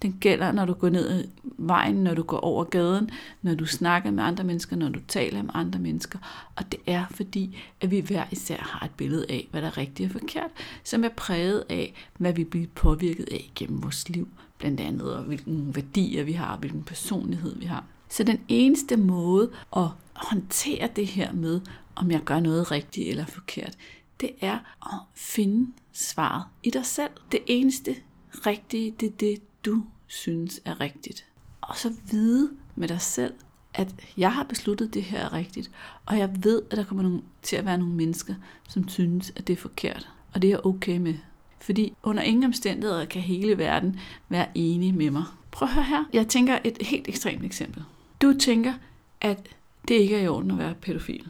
Den 0.02 0.18
gælder, 0.20 0.52
når 0.52 0.66
du 0.66 0.74
går 0.74 0.90
ned 0.90 1.10
ad 1.10 1.24
vejen, 1.58 1.96
når 1.96 2.14
du 2.14 2.24
går 2.24 2.40
over 2.40 2.64
gaden, 2.64 3.10
når 3.42 3.56
du 3.56 3.66
snakker 3.66 4.12
med 4.12 4.24
andre 4.24 4.44
mennesker, 4.44 4.76
når 4.76 4.90
du 4.90 5.00
taler 5.08 5.42
med 5.42 5.52
andre 5.54 5.80
mennesker. 5.80 6.20
Og 6.56 6.72
det 6.72 6.80
er 6.88 7.06
fordi, 7.12 7.58
at 7.82 7.92
vi 7.92 8.00
hver 8.00 8.26
især 8.32 8.58
har 8.58 8.86
et 8.86 8.92
billede 8.98 9.26
af, 9.30 9.48
hvad 9.52 9.62
der 9.62 9.68
er 9.68 9.78
rigtigt 9.78 10.16
og 10.16 10.20
forkert, 10.22 10.52
som 10.84 11.04
er 11.04 11.10
præget 11.10 11.64
af, 11.70 11.94
hvad 12.18 12.34
vi 12.34 12.44
bliver 12.44 12.68
påvirket 12.76 13.28
af 13.32 13.52
gennem 13.56 13.84
vores 13.84 14.10
liv, 14.10 14.28
blandt 14.58 14.80
andet, 14.80 15.16
og 15.16 15.24
hvilken 15.24 15.76
værdier 15.76 16.24
vi 16.24 16.34
har, 16.34 16.58
hvilken 16.58 16.84
personlighed 16.84 17.56
vi 17.56 17.66
har. 17.66 17.84
Så 18.10 18.24
den 18.24 18.42
eneste 18.48 18.98
måde 18.98 19.52
at 19.76 19.88
håndtere 20.14 20.90
det 20.96 21.08
her 21.08 21.32
med, 21.32 21.62
om 21.96 22.12
jeg 22.12 22.22
gør 22.22 22.40
noget 22.40 22.72
rigtigt 22.72 23.10
eller 23.10 23.26
forkert, 23.26 23.78
det 24.22 24.32
er 24.42 24.58
at 24.86 25.00
finde 25.14 25.72
svaret 25.94 26.44
i 26.64 26.70
dig 26.70 26.86
selv. 26.86 27.12
Det 27.32 27.40
eneste 27.48 27.96
rigtige, 28.34 28.92
det 29.00 29.08
er 29.08 29.12
det, 29.20 29.38
du 29.66 29.84
synes 30.08 30.62
er 30.66 30.82
rigtigt. 30.82 31.26
Og 31.62 31.78
så 31.78 31.94
vide 32.12 32.50
med 32.76 32.88
dig 32.88 33.02
selv, 33.02 33.34
at 33.74 33.96
jeg 34.18 34.34
har 34.34 34.44
besluttet, 34.44 34.94
det 34.94 35.04
her 35.04 35.20
er 35.20 35.34
rigtigt, 35.34 35.72
og 36.06 36.18
jeg 36.18 36.30
ved, 36.44 36.62
at 36.72 36.78
der 36.78 36.84
kommer 36.84 37.04
nogle, 37.04 37.22
til 37.42 37.56
at 37.56 37.66
være 37.66 37.78
nogle 37.78 37.94
mennesker, 37.94 38.34
som 38.70 38.90
synes, 38.90 39.34
at 39.36 39.48
det 39.48 39.54
er 39.54 39.58
forkert, 39.58 40.10
og 40.34 40.42
det 40.42 40.48
er 40.48 40.52
jeg 40.52 40.66
okay 40.66 40.98
med. 40.98 41.14
Fordi 41.62 41.94
under 42.04 42.24
ingen 42.24 42.44
omstændigheder 42.44 43.06
kan 43.06 43.22
hele 43.22 43.58
verden 43.58 44.00
være 44.30 44.48
enige 44.56 44.94
med 44.94 45.12
mig. 45.12 45.24
Prøv 45.52 45.68
at 45.68 45.74
høre 45.74 45.84
her. 45.84 46.04
Jeg 46.14 46.28
tænker 46.28 46.60
et 46.64 46.78
helt 46.82 47.08
ekstremt 47.08 47.46
eksempel. 47.46 47.84
Du 48.22 48.34
tænker, 48.40 48.74
at 49.22 49.48
det 49.88 49.96
ikke 49.96 50.16
er 50.16 50.22
i 50.22 50.28
orden 50.28 50.52
at 50.52 50.58
være 50.58 50.76
pædofil. 50.76 51.28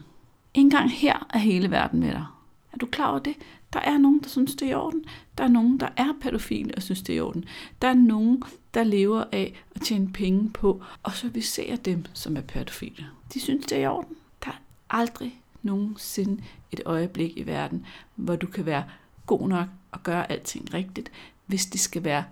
En 0.54 0.70
gang 0.70 0.90
her 0.90 1.26
er 1.30 1.38
hele 1.38 1.70
verden 1.70 2.00
med 2.00 2.10
dig. 2.10 2.24
Er 2.72 2.78
du 2.78 2.86
klar 2.86 3.10
over 3.10 3.18
det? 3.18 3.34
Der 3.72 3.80
er 3.80 3.98
nogen, 3.98 4.22
der 4.22 4.28
synes, 4.28 4.54
det 4.54 4.66
er 4.66 4.70
i 4.70 4.74
orden. 4.74 5.04
Der 5.38 5.44
er 5.44 5.48
nogen, 5.48 5.80
der 5.80 5.88
er 5.96 6.12
pædofile 6.20 6.74
og 6.76 6.82
synes, 6.82 7.02
det 7.02 7.12
er 7.12 7.16
i 7.16 7.20
orden. 7.20 7.44
Der 7.82 7.88
er 7.88 7.94
nogen, 7.94 8.42
der 8.74 8.84
lever 8.84 9.24
af 9.32 9.62
at 9.74 9.80
tjene 9.80 10.12
penge 10.12 10.50
på, 10.50 10.82
og 11.02 11.12
så 11.12 11.28
vi 11.28 11.40
ser 11.40 11.76
dem, 11.76 12.04
som 12.12 12.36
er 12.36 12.40
pædofile. 12.40 13.06
De 13.34 13.40
synes, 13.40 13.66
det 13.66 13.78
er 13.78 13.82
i 13.82 13.86
orden. 13.86 14.16
Der 14.44 14.50
er 14.50 14.62
aldrig 14.90 15.40
nogensinde 15.62 16.42
et 16.72 16.80
øjeblik 16.84 17.36
i 17.36 17.46
verden, 17.46 17.86
hvor 18.16 18.36
du 18.36 18.46
kan 18.46 18.66
være 18.66 18.84
god 19.26 19.48
nok 19.48 19.68
og 19.92 20.02
gøre 20.02 20.32
alting 20.32 20.74
rigtigt, 20.74 21.12
hvis 21.46 21.66
det 21.66 21.80
skal 21.80 22.04
være 22.04 22.24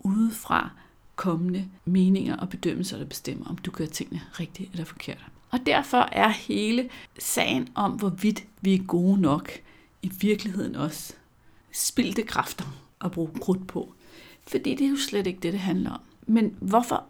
udefra 0.00 0.70
kommende 1.16 1.68
meninger 1.84 2.36
og 2.36 2.48
bedømmelser, 2.48 2.98
der 2.98 3.04
bestemmer, 3.04 3.46
om 3.46 3.58
du 3.58 3.70
gør 3.70 3.86
tingene 3.86 4.22
rigtigt 4.40 4.70
eller 4.72 4.84
forkert. 4.84 5.24
Og 5.50 5.58
derfor 5.66 6.08
er 6.12 6.28
hele 6.28 6.88
sagen 7.18 7.68
om, 7.74 7.92
hvorvidt 7.92 8.44
vi 8.60 8.74
er 8.74 8.82
gode 8.86 9.20
nok, 9.20 9.50
i 10.06 10.12
virkeligheden 10.20 10.76
også 10.76 11.14
spildte 11.72 12.22
kræfter 12.22 12.64
at 13.04 13.10
bruge 13.10 13.30
krudt 13.40 13.66
på. 13.66 13.94
Fordi 14.46 14.74
det 14.74 14.86
er 14.86 14.90
jo 14.90 14.96
slet 14.96 15.26
ikke 15.26 15.40
det, 15.40 15.52
det 15.52 15.60
handler 15.60 15.90
om. 15.90 16.00
Men 16.26 16.56
hvorfor 16.60 17.04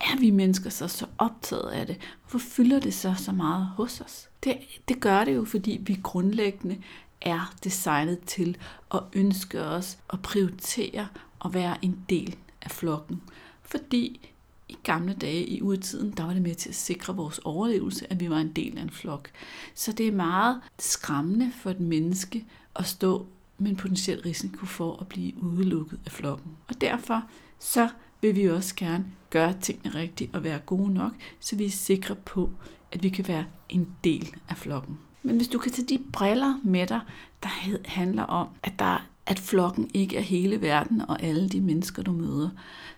er 0.00 0.18
vi 0.18 0.30
mennesker 0.30 0.70
så 0.70 0.88
så 0.88 1.06
optaget 1.18 1.70
af 1.70 1.86
det? 1.86 1.96
Hvorfor 2.20 2.48
fylder 2.48 2.80
det 2.80 2.94
så 2.94 3.14
så 3.18 3.32
meget 3.32 3.66
hos 3.66 4.00
os? 4.00 4.28
Det, 4.44 4.58
det 4.88 5.00
gør 5.00 5.24
det 5.24 5.34
jo, 5.34 5.44
fordi 5.44 5.80
vi 5.82 6.00
grundlæggende 6.02 6.78
er 7.20 7.54
designet 7.64 8.20
til 8.26 8.56
at 8.94 9.00
ønske 9.12 9.62
os 9.62 9.98
at 10.12 10.22
prioritere 10.22 11.08
at 11.44 11.54
være 11.54 11.76
en 11.82 12.04
del 12.08 12.36
af 12.62 12.70
flokken. 12.70 13.22
Fordi 13.62 14.30
i 14.70 14.78
gamle 14.82 15.14
dage 15.14 15.46
i 15.46 15.62
urtiden, 15.62 16.10
der 16.10 16.24
var 16.24 16.32
det 16.32 16.42
med 16.42 16.54
til 16.54 16.68
at 16.68 16.74
sikre 16.74 17.16
vores 17.16 17.38
overlevelse, 17.38 18.12
at 18.12 18.20
vi 18.20 18.30
var 18.30 18.38
en 18.38 18.52
del 18.52 18.78
af 18.78 18.82
en 18.82 18.90
flok. 18.90 19.30
Så 19.74 19.92
det 19.92 20.08
er 20.08 20.12
meget 20.12 20.60
skræmmende 20.78 21.52
for 21.62 21.70
et 21.70 21.80
menneske 21.80 22.44
at 22.76 22.86
stå 22.86 23.26
med 23.58 23.70
en 23.70 23.76
potentiel 23.76 24.20
risiko 24.22 24.66
for 24.66 24.96
at 25.00 25.08
blive 25.08 25.42
udelukket 25.42 26.00
af 26.06 26.12
flokken. 26.12 26.50
Og 26.68 26.80
derfor 26.80 27.22
så 27.58 27.88
vil 28.20 28.36
vi 28.36 28.48
også 28.48 28.74
gerne 28.76 29.06
gøre 29.30 29.54
tingene 29.60 29.94
rigtigt 29.94 30.34
og 30.34 30.44
være 30.44 30.58
gode 30.58 30.94
nok, 30.94 31.12
så 31.40 31.56
vi 31.56 31.64
er 31.64 31.70
sikre 31.70 32.14
på, 32.14 32.50
at 32.92 33.02
vi 33.02 33.08
kan 33.08 33.28
være 33.28 33.44
en 33.68 33.88
del 34.04 34.34
af 34.48 34.56
flokken. 34.56 34.98
Men 35.22 35.36
hvis 35.36 35.48
du 35.48 35.58
kan 35.58 35.72
tage 35.72 35.86
de 35.86 36.02
briller 36.12 36.60
med 36.64 36.86
dig, 36.86 37.00
der 37.42 37.48
handler 37.84 38.22
om, 38.22 38.48
at, 38.62 38.72
der, 38.78 39.06
at 39.30 39.38
flokken 39.38 39.90
ikke 39.94 40.16
er 40.16 40.20
hele 40.20 40.60
verden 40.60 41.00
og 41.00 41.22
alle 41.22 41.48
de 41.48 41.60
mennesker, 41.60 42.02
du 42.02 42.12
møder, 42.12 42.50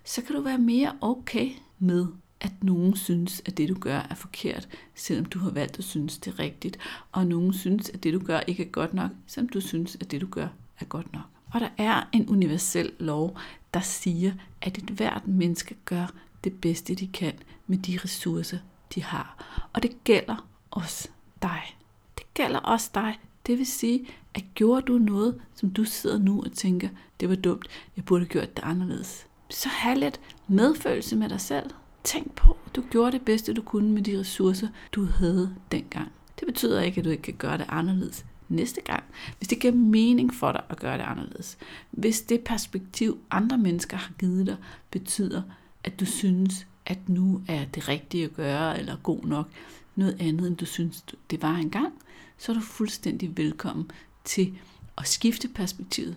så 0.04 0.22
kan 0.22 0.36
du 0.36 0.42
være 0.42 0.58
mere 0.58 0.92
okay 1.00 1.50
med, 1.78 2.06
at 2.40 2.52
nogen 2.62 2.96
synes, 2.96 3.42
at 3.44 3.58
det 3.58 3.68
du 3.68 3.74
gør 3.74 3.98
er 4.10 4.14
forkert, 4.14 4.68
selvom 4.94 5.24
du 5.24 5.38
har 5.38 5.50
valgt 5.50 5.78
at 5.78 5.84
synes 5.84 6.18
det 6.18 6.32
er 6.32 6.38
rigtigt, 6.38 6.78
og 7.12 7.26
nogen 7.26 7.52
synes, 7.52 7.90
at 7.90 8.02
det 8.02 8.14
du 8.14 8.18
gør 8.18 8.40
ikke 8.40 8.64
er 8.64 8.68
godt 8.68 8.94
nok, 8.94 9.10
selvom 9.26 9.48
du 9.48 9.60
synes, 9.60 9.96
at 10.00 10.10
det 10.10 10.20
du 10.20 10.26
gør 10.26 10.48
er 10.80 10.84
godt 10.84 11.12
nok. 11.12 11.22
Og 11.52 11.60
der 11.60 11.68
er 11.78 12.08
en 12.12 12.28
universel 12.28 12.92
lov, 12.98 13.38
der 13.74 13.80
siger, 13.80 14.32
at 14.62 14.78
et 14.78 14.90
hvert 14.90 15.28
menneske 15.28 15.74
gør 15.84 16.12
det 16.44 16.60
bedste, 16.60 16.94
de 16.94 17.06
kan 17.06 17.32
med 17.66 17.78
de 17.78 17.98
ressourcer, 18.04 18.58
de 18.94 19.02
har. 19.02 19.44
Og 19.72 19.82
det 19.82 20.04
gælder 20.04 20.46
også 20.70 21.08
dig. 21.42 21.76
Det 22.18 22.34
gælder 22.34 22.58
også 22.58 22.90
dig. 22.94 23.18
Det 23.46 23.58
vil 23.58 23.66
sige, 23.66 24.06
at 24.34 24.44
gjorde 24.54 24.82
du 24.82 24.98
noget, 24.98 25.40
som 25.54 25.70
du 25.70 25.84
sidder 25.84 26.18
nu 26.18 26.42
og 26.42 26.52
tænker, 26.52 26.88
det 27.20 27.28
var 27.28 27.34
dumt, 27.34 27.66
jeg 27.96 28.04
burde 28.04 28.20
have 28.20 28.28
gjort 28.28 28.56
det 28.56 28.64
anderledes. 28.64 29.26
Så 29.50 29.68
have 29.68 29.98
lidt 29.98 30.20
medfølelse 30.48 31.16
med 31.16 31.28
dig 31.28 31.40
selv. 31.40 31.70
Tænk 32.04 32.34
på, 32.34 32.56
at 32.66 32.76
du 32.76 32.84
gjorde 32.90 33.12
det 33.12 33.22
bedste, 33.22 33.54
du 33.54 33.62
kunne 33.62 33.92
med 33.92 34.02
de 34.02 34.18
ressourcer, 34.18 34.68
du 34.92 35.04
havde 35.04 35.54
dengang. 35.72 36.12
Det 36.40 36.46
betyder 36.46 36.80
ikke, 36.82 36.98
at 36.98 37.04
du 37.04 37.10
ikke 37.10 37.22
kan 37.22 37.34
gøre 37.34 37.58
det 37.58 37.66
anderledes 37.68 38.24
næste 38.48 38.80
gang. 38.80 39.04
Hvis 39.38 39.48
det 39.48 39.60
giver 39.60 39.74
mening 39.74 40.34
for 40.34 40.52
dig 40.52 40.62
at 40.68 40.78
gøre 40.78 40.98
det 40.98 41.04
anderledes. 41.04 41.58
Hvis 41.90 42.20
det 42.20 42.40
perspektiv, 42.40 43.18
andre 43.30 43.58
mennesker 43.58 43.96
har 43.96 44.12
givet 44.18 44.46
dig, 44.46 44.56
betyder, 44.90 45.42
at 45.84 46.00
du 46.00 46.04
synes, 46.04 46.66
at 46.86 47.08
nu 47.08 47.42
er 47.48 47.64
det 47.64 47.88
rigtige 47.88 48.24
at 48.24 48.34
gøre, 48.34 48.78
eller 48.78 48.96
god 49.02 49.24
nok, 49.24 49.48
noget 49.96 50.16
andet, 50.20 50.46
end 50.46 50.56
du 50.56 50.66
synes, 50.66 51.04
det 51.30 51.42
var 51.42 51.56
engang, 51.56 51.92
så 52.38 52.52
er 52.52 52.56
du 52.56 52.62
fuldstændig 52.62 53.36
velkommen 53.36 53.90
til 54.24 54.58
at 54.98 55.08
skifte 55.08 55.48
perspektivet. 55.48 56.16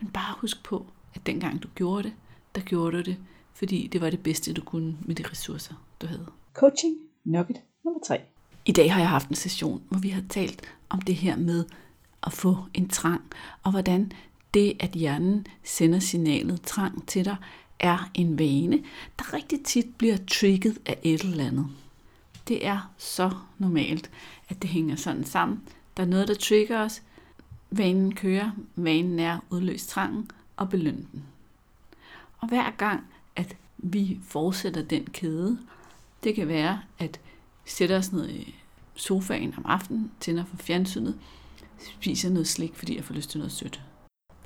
Men 0.00 0.10
bare 0.10 0.34
husk 0.38 0.64
på, 0.64 0.86
at 1.14 1.26
dengang 1.26 1.62
du 1.62 1.68
gjorde 1.74 2.02
det, 2.02 2.12
der 2.54 2.60
gjorde 2.60 2.96
du 2.96 3.02
det, 3.02 3.16
fordi 3.54 3.86
det 3.86 4.00
var 4.00 4.10
det 4.10 4.22
bedste, 4.22 4.52
du 4.52 4.60
kunne 4.60 4.96
med 5.00 5.14
de 5.14 5.24
ressourcer, 5.30 5.74
du 6.00 6.06
havde. 6.06 6.26
Coaching 6.54 6.96
nugget 7.24 7.60
nummer 7.84 8.00
3. 8.06 8.20
I 8.64 8.72
dag 8.72 8.92
har 8.92 9.00
jeg 9.00 9.08
haft 9.08 9.28
en 9.28 9.34
session, 9.34 9.82
hvor 9.88 9.98
vi 9.98 10.08
har 10.08 10.22
talt 10.28 10.62
om 10.88 11.00
det 11.00 11.14
her 11.14 11.36
med 11.36 11.64
at 12.22 12.32
få 12.32 12.56
en 12.74 12.88
trang, 12.88 13.22
og 13.62 13.70
hvordan 13.70 14.12
det, 14.54 14.76
at 14.80 14.90
hjernen 14.90 15.46
sender 15.64 15.98
signalet 15.98 16.62
trang 16.62 17.08
til 17.08 17.24
dig, 17.24 17.36
er 17.78 18.10
en 18.14 18.38
vane, 18.38 18.82
der 19.18 19.32
rigtig 19.32 19.64
tit 19.64 19.86
bliver 19.98 20.16
trigget 20.30 20.78
af 20.86 20.98
et 21.02 21.20
eller 21.20 21.44
andet. 21.44 21.66
Det 22.48 22.66
er 22.66 22.92
så 22.98 23.30
normalt, 23.58 24.10
at 24.48 24.62
det 24.62 24.70
hænger 24.70 24.96
sådan 24.96 25.24
sammen. 25.24 25.60
Der 25.96 26.02
er 26.02 26.06
noget, 26.06 26.28
der 26.28 26.34
trigger 26.34 26.84
os. 26.84 27.02
Vanen 27.74 28.14
kører, 28.14 28.50
vanen 28.76 29.18
er 29.18 29.38
udløst 29.50 29.88
trangen 29.88 30.30
og 30.56 30.68
beløn 30.68 31.08
den. 31.12 31.24
Og 32.38 32.48
hver 32.48 32.70
gang, 32.70 33.04
at 33.36 33.56
vi 33.78 34.20
fortsætter 34.22 34.82
den 34.82 35.06
kæde, 35.06 35.58
det 36.24 36.34
kan 36.34 36.48
være, 36.48 36.80
at 36.98 37.20
vi 37.64 37.70
sætter 37.70 37.98
os 37.98 38.12
ned 38.12 38.28
i 38.28 38.54
sofaen 38.94 39.54
om 39.56 39.66
aftenen, 39.66 40.10
tænder 40.20 40.44
for 40.44 40.56
fjernsynet, 40.56 41.18
spiser 41.78 42.30
noget 42.30 42.48
slik, 42.48 42.74
fordi 42.74 42.96
jeg 42.96 43.04
får 43.04 43.14
lyst 43.14 43.30
til 43.30 43.38
noget 43.38 43.52
sødt. 43.52 43.82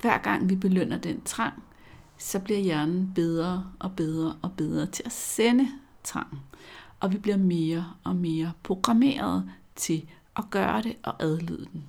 Hver 0.01 0.19
gang 0.19 0.51
vi 0.51 0.57
belønner 0.57 0.99
den 0.99 1.23
trang, 1.25 1.63
så 2.19 2.39
bliver 2.39 2.61
hjernen 2.61 3.13
bedre 3.15 3.67
og 3.79 3.93
bedre 3.97 4.37
og 4.43 4.53
bedre 4.53 4.87
til 4.87 5.03
at 5.07 5.13
sende 5.13 5.69
trang. 6.05 6.41
Og 7.01 7.13
vi 7.13 7.19
bliver 7.19 7.37
mere 7.37 7.93
og 8.05 8.17
mere 8.17 8.53
programmeret 8.63 9.51
til 9.77 10.09
at 10.37 10.45
gøre 10.51 10.83
det 10.83 10.97
og 11.03 11.23
adlyde 11.23 11.67
den. 11.73 11.85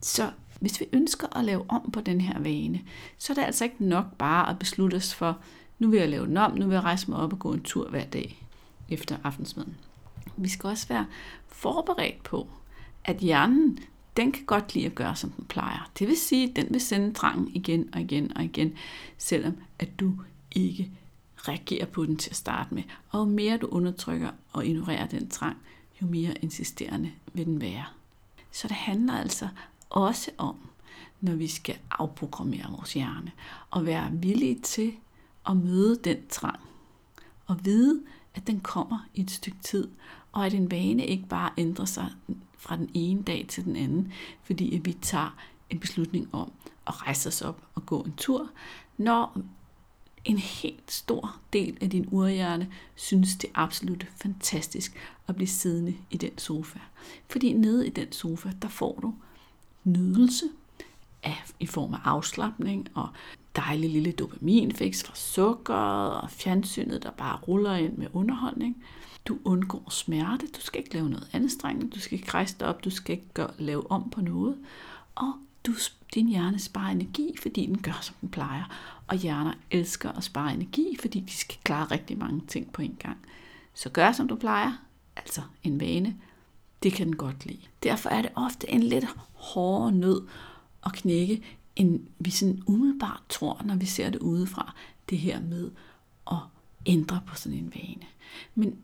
Så 0.00 0.30
hvis 0.58 0.80
vi 0.80 0.86
ønsker 0.92 1.36
at 1.36 1.44
lave 1.44 1.64
om 1.68 1.90
på 1.90 2.00
den 2.00 2.20
her 2.20 2.38
vane, 2.38 2.80
så 3.18 3.32
er 3.32 3.34
det 3.34 3.42
altså 3.42 3.64
ikke 3.64 3.84
nok 3.84 4.06
bare 4.18 4.50
at 4.50 4.58
beslutte 4.58 4.94
os 4.94 5.14
for, 5.14 5.38
nu 5.78 5.88
vil 5.88 6.00
jeg 6.00 6.08
lave 6.08 6.26
den 6.26 6.36
om, 6.36 6.58
nu 6.58 6.66
vil 6.66 6.74
jeg 6.74 6.84
rejse 6.84 7.10
mig 7.10 7.18
op 7.18 7.32
og 7.32 7.38
gå 7.38 7.52
en 7.52 7.62
tur 7.62 7.90
hver 7.90 8.04
dag 8.04 8.46
efter 8.88 9.16
aftensmaden. 9.24 9.76
Vi 10.36 10.48
skal 10.48 10.68
også 10.68 10.88
være 10.88 11.06
forberedt 11.48 12.22
på, 12.22 12.48
at 13.04 13.16
hjernen, 13.16 13.78
den 14.16 14.32
kan 14.32 14.44
godt 14.44 14.74
lide 14.74 14.86
at 14.86 14.94
gøre, 14.94 15.16
som 15.16 15.30
den 15.30 15.44
plejer. 15.44 15.90
Det 15.98 16.08
vil 16.08 16.16
sige, 16.16 16.50
at 16.50 16.56
den 16.56 16.66
vil 16.70 16.80
sende 16.80 17.14
trangen 17.14 17.48
igen 17.54 17.88
og 17.92 18.00
igen 18.00 18.36
og 18.36 18.44
igen, 18.44 18.74
selvom 19.18 19.56
at 19.78 20.00
du 20.00 20.14
ikke 20.50 20.90
reagerer 21.36 21.86
på 21.86 22.06
den 22.06 22.16
til 22.16 22.30
at 22.30 22.36
starte 22.36 22.74
med. 22.74 22.82
Og 23.10 23.18
jo 23.20 23.24
mere 23.24 23.56
du 23.56 23.66
undertrykker 23.66 24.30
og 24.52 24.66
ignorerer 24.66 25.06
den 25.06 25.28
trang, 25.28 25.56
jo 26.02 26.06
mere 26.06 26.34
insisterende 26.42 27.12
vil 27.32 27.46
den 27.46 27.60
være. 27.60 27.84
Så 28.52 28.68
det 28.68 28.76
handler 28.76 29.14
altså 29.14 29.48
også 29.90 30.30
om, 30.38 30.56
når 31.20 31.34
vi 31.34 31.46
skal 31.46 31.78
afprogrammere 31.90 32.70
vores 32.70 32.92
hjerne, 32.92 33.32
og 33.70 33.86
være 33.86 34.10
villige 34.12 34.60
til 34.60 34.92
at 35.48 35.56
møde 35.56 35.96
den 36.04 36.16
trang, 36.28 36.60
og 37.46 37.64
vide, 37.64 38.02
at 38.34 38.46
den 38.46 38.60
kommer 38.60 38.98
i 39.14 39.20
et 39.20 39.30
stykke 39.30 39.58
tid, 39.62 39.88
og 40.32 40.46
at 40.46 40.54
en 40.54 40.70
vane 40.70 41.06
ikke 41.06 41.26
bare 41.28 41.50
ændrer 41.56 41.84
sig 41.84 42.10
fra 42.58 42.76
den 42.76 42.90
ene 42.94 43.22
dag 43.22 43.46
til 43.48 43.64
den 43.64 43.76
anden, 43.76 44.12
fordi 44.42 44.76
at 44.76 44.84
vi 44.84 44.92
tager 44.92 45.36
en 45.70 45.80
beslutning 45.80 46.28
om 46.34 46.52
at 46.86 47.02
rejse 47.02 47.28
os 47.28 47.42
op 47.42 47.62
og 47.74 47.86
gå 47.86 48.02
en 48.02 48.14
tur, 48.16 48.50
når 48.96 49.40
en 50.24 50.38
helt 50.38 50.92
stor 50.92 51.36
del 51.52 51.78
af 51.80 51.90
din 51.90 52.08
urhjerne 52.10 52.72
synes 52.94 53.36
det 53.36 53.48
er 53.48 53.58
absolut 53.58 54.06
fantastisk 54.16 54.96
at 55.26 55.36
blive 55.36 55.48
siddende 55.48 55.96
i 56.10 56.16
den 56.16 56.38
sofa. 56.38 56.78
Fordi 57.28 57.52
nede 57.52 57.86
i 57.86 57.90
den 57.90 58.12
sofa, 58.12 58.50
der 58.62 58.68
får 58.68 58.98
du 59.02 59.14
nydelse 59.92 60.44
af, 61.22 61.44
i 61.60 61.66
form 61.66 61.94
af 61.94 61.98
afslappning 62.04 62.88
og 62.94 63.08
dejlig 63.56 63.90
lille 63.90 64.12
dopaminfix 64.12 65.04
fra 65.04 65.14
sukkeret 65.14 66.20
og 66.20 66.30
fjernsynet, 66.30 67.02
der 67.02 67.10
bare 67.10 67.38
ruller 67.38 67.74
ind 67.74 67.96
med 67.96 68.06
underholdning. 68.12 68.84
Du 69.28 69.38
undgår 69.44 69.90
smerte, 69.90 70.46
du 70.46 70.60
skal 70.60 70.80
ikke 70.80 70.94
lave 70.94 71.08
noget 71.08 71.28
anstrengende, 71.32 71.90
du 71.90 72.00
skal 72.00 72.18
ikke 72.18 72.30
rejse 72.30 72.56
dig 72.60 72.68
op, 72.68 72.84
du 72.84 72.90
skal 72.90 73.12
ikke 73.12 73.28
gøre, 73.34 73.50
lave 73.58 73.90
om 73.90 74.10
på 74.10 74.20
noget. 74.20 74.56
Og 75.14 75.32
du, 75.66 75.72
din 76.14 76.28
hjerne 76.28 76.58
sparer 76.58 76.90
energi, 76.90 77.34
fordi 77.42 77.66
den 77.66 77.82
gør, 77.82 77.98
som 78.02 78.14
den 78.20 78.28
plejer. 78.28 78.64
Og 79.06 79.16
hjerner 79.16 79.52
elsker 79.70 80.12
at 80.12 80.24
spare 80.24 80.54
energi, 80.54 80.96
fordi 81.00 81.20
de 81.20 81.32
skal 81.32 81.58
klare 81.64 81.84
rigtig 81.84 82.18
mange 82.18 82.42
ting 82.48 82.72
på 82.72 82.82
en 82.82 82.96
gang. 82.98 83.16
Så 83.74 83.90
gør, 83.90 84.12
som 84.12 84.28
du 84.28 84.36
plejer, 84.36 84.72
altså 85.16 85.42
en 85.62 85.80
vane, 85.80 86.16
det 86.82 86.92
kan 86.92 87.06
den 87.06 87.16
godt 87.16 87.46
lide. 87.46 87.60
Derfor 87.82 88.08
er 88.08 88.22
det 88.22 88.30
ofte 88.34 88.70
en 88.70 88.82
lidt 88.82 89.04
hårdere 89.54 89.92
nød 89.92 90.22
at 90.86 90.92
knække, 90.92 91.42
end 91.76 92.00
vi 92.18 92.30
sådan 92.30 92.62
umiddelbart 92.66 93.22
tror, 93.28 93.62
når 93.64 93.76
vi 93.76 93.86
ser 93.86 94.10
det 94.10 94.18
udefra, 94.18 94.74
det 95.10 95.18
her 95.18 95.40
med 95.40 95.70
at 96.30 96.38
ændre 96.86 97.20
på 97.26 97.34
sådan 97.34 97.58
en 97.58 97.72
vane. 97.74 98.06
Men 98.54 98.78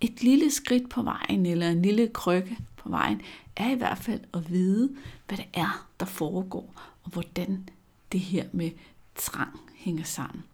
et 0.00 0.22
lille 0.22 0.50
skridt 0.50 0.90
på 0.90 1.02
vejen, 1.02 1.46
eller 1.46 1.68
en 1.68 1.82
lille 1.82 2.08
krykke 2.08 2.58
på 2.76 2.88
vejen, 2.88 3.20
er 3.56 3.70
i 3.70 3.74
hvert 3.74 3.98
fald 3.98 4.20
at 4.34 4.50
vide, 4.50 4.96
hvad 5.28 5.38
det 5.38 5.46
er, 5.54 5.86
der 6.00 6.06
foregår, 6.06 6.74
og 7.02 7.10
hvordan 7.10 7.68
det 8.12 8.20
her 8.20 8.44
med 8.52 8.70
trang 9.14 9.60
hænger 9.74 10.04
sammen. 10.04 10.44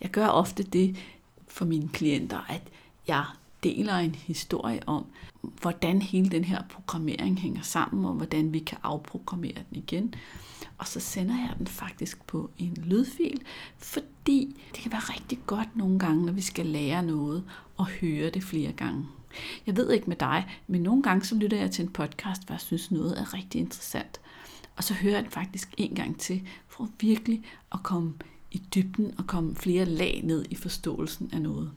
Jeg 0.00 0.10
gør 0.10 0.26
ofte 0.26 0.62
det 0.62 0.96
for 1.48 1.64
mine 1.64 1.88
klienter, 1.88 2.40
at 2.48 2.62
jeg 3.08 3.24
deler 3.62 3.94
en 3.94 4.14
historie 4.14 4.80
om, 4.88 5.06
hvordan 5.60 6.02
hele 6.02 6.30
den 6.30 6.44
her 6.44 6.62
programmering 6.70 7.40
hænger 7.40 7.62
sammen, 7.62 8.04
og 8.04 8.14
hvordan 8.14 8.52
vi 8.52 8.58
kan 8.58 8.78
afprogrammere 8.82 9.54
den 9.54 9.76
igen. 9.76 10.14
Og 10.78 10.86
så 10.86 11.00
sender 11.00 11.34
jeg 11.34 11.54
den 11.58 11.66
faktisk 11.66 12.26
på 12.26 12.50
en 12.58 12.74
lydfil, 12.84 13.42
fordi 13.78 14.56
det 14.74 14.82
kan 14.82 14.92
være 14.92 15.00
rigtig 15.00 15.38
godt 15.46 15.76
nogle 15.76 15.98
gange, 15.98 16.26
når 16.26 16.32
vi 16.32 16.40
skal 16.40 16.66
lære 16.66 17.02
noget 17.02 17.44
og 17.76 17.86
høre 17.86 18.30
det 18.30 18.42
flere 18.42 18.72
gange. 18.72 19.06
Jeg 19.66 19.76
ved 19.76 19.90
ikke 19.90 20.06
med 20.06 20.16
dig, 20.16 20.60
men 20.66 20.82
nogle 20.82 21.02
gange 21.02 21.24
så 21.24 21.34
lytter 21.34 21.58
jeg 21.58 21.70
til 21.70 21.84
en 21.84 21.92
podcast, 21.92 22.44
hvor 22.46 22.54
jeg 22.54 22.60
synes 22.60 22.90
noget 22.90 23.20
er 23.20 23.34
rigtig 23.34 23.60
interessant. 23.60 24.20
Og 24.76 24.84
så 24.84 24.94
hører 24.94 25.14
jeg 25.14 25.22
den 25.22 25.32
faktisk 25.32 25.74
en 25.76 25.94
gang 25.94 26.20
til, 26.20 26.48
for 26.68 26.88
virkelig 27.00 27.44
at 27.72 27.82
komme 27.82 28.14
i 28.50 28.62
dybden 28.74 29.14
og 29.18 29.26
komme 29.26 29.56
flere 29.56 29.84
lag 29.84 30.20
ned 30.24 30.44
i 30.50 30.54
forståelsen 30.54 31.30
af 31.32 31.42
noget. 31.42 31.72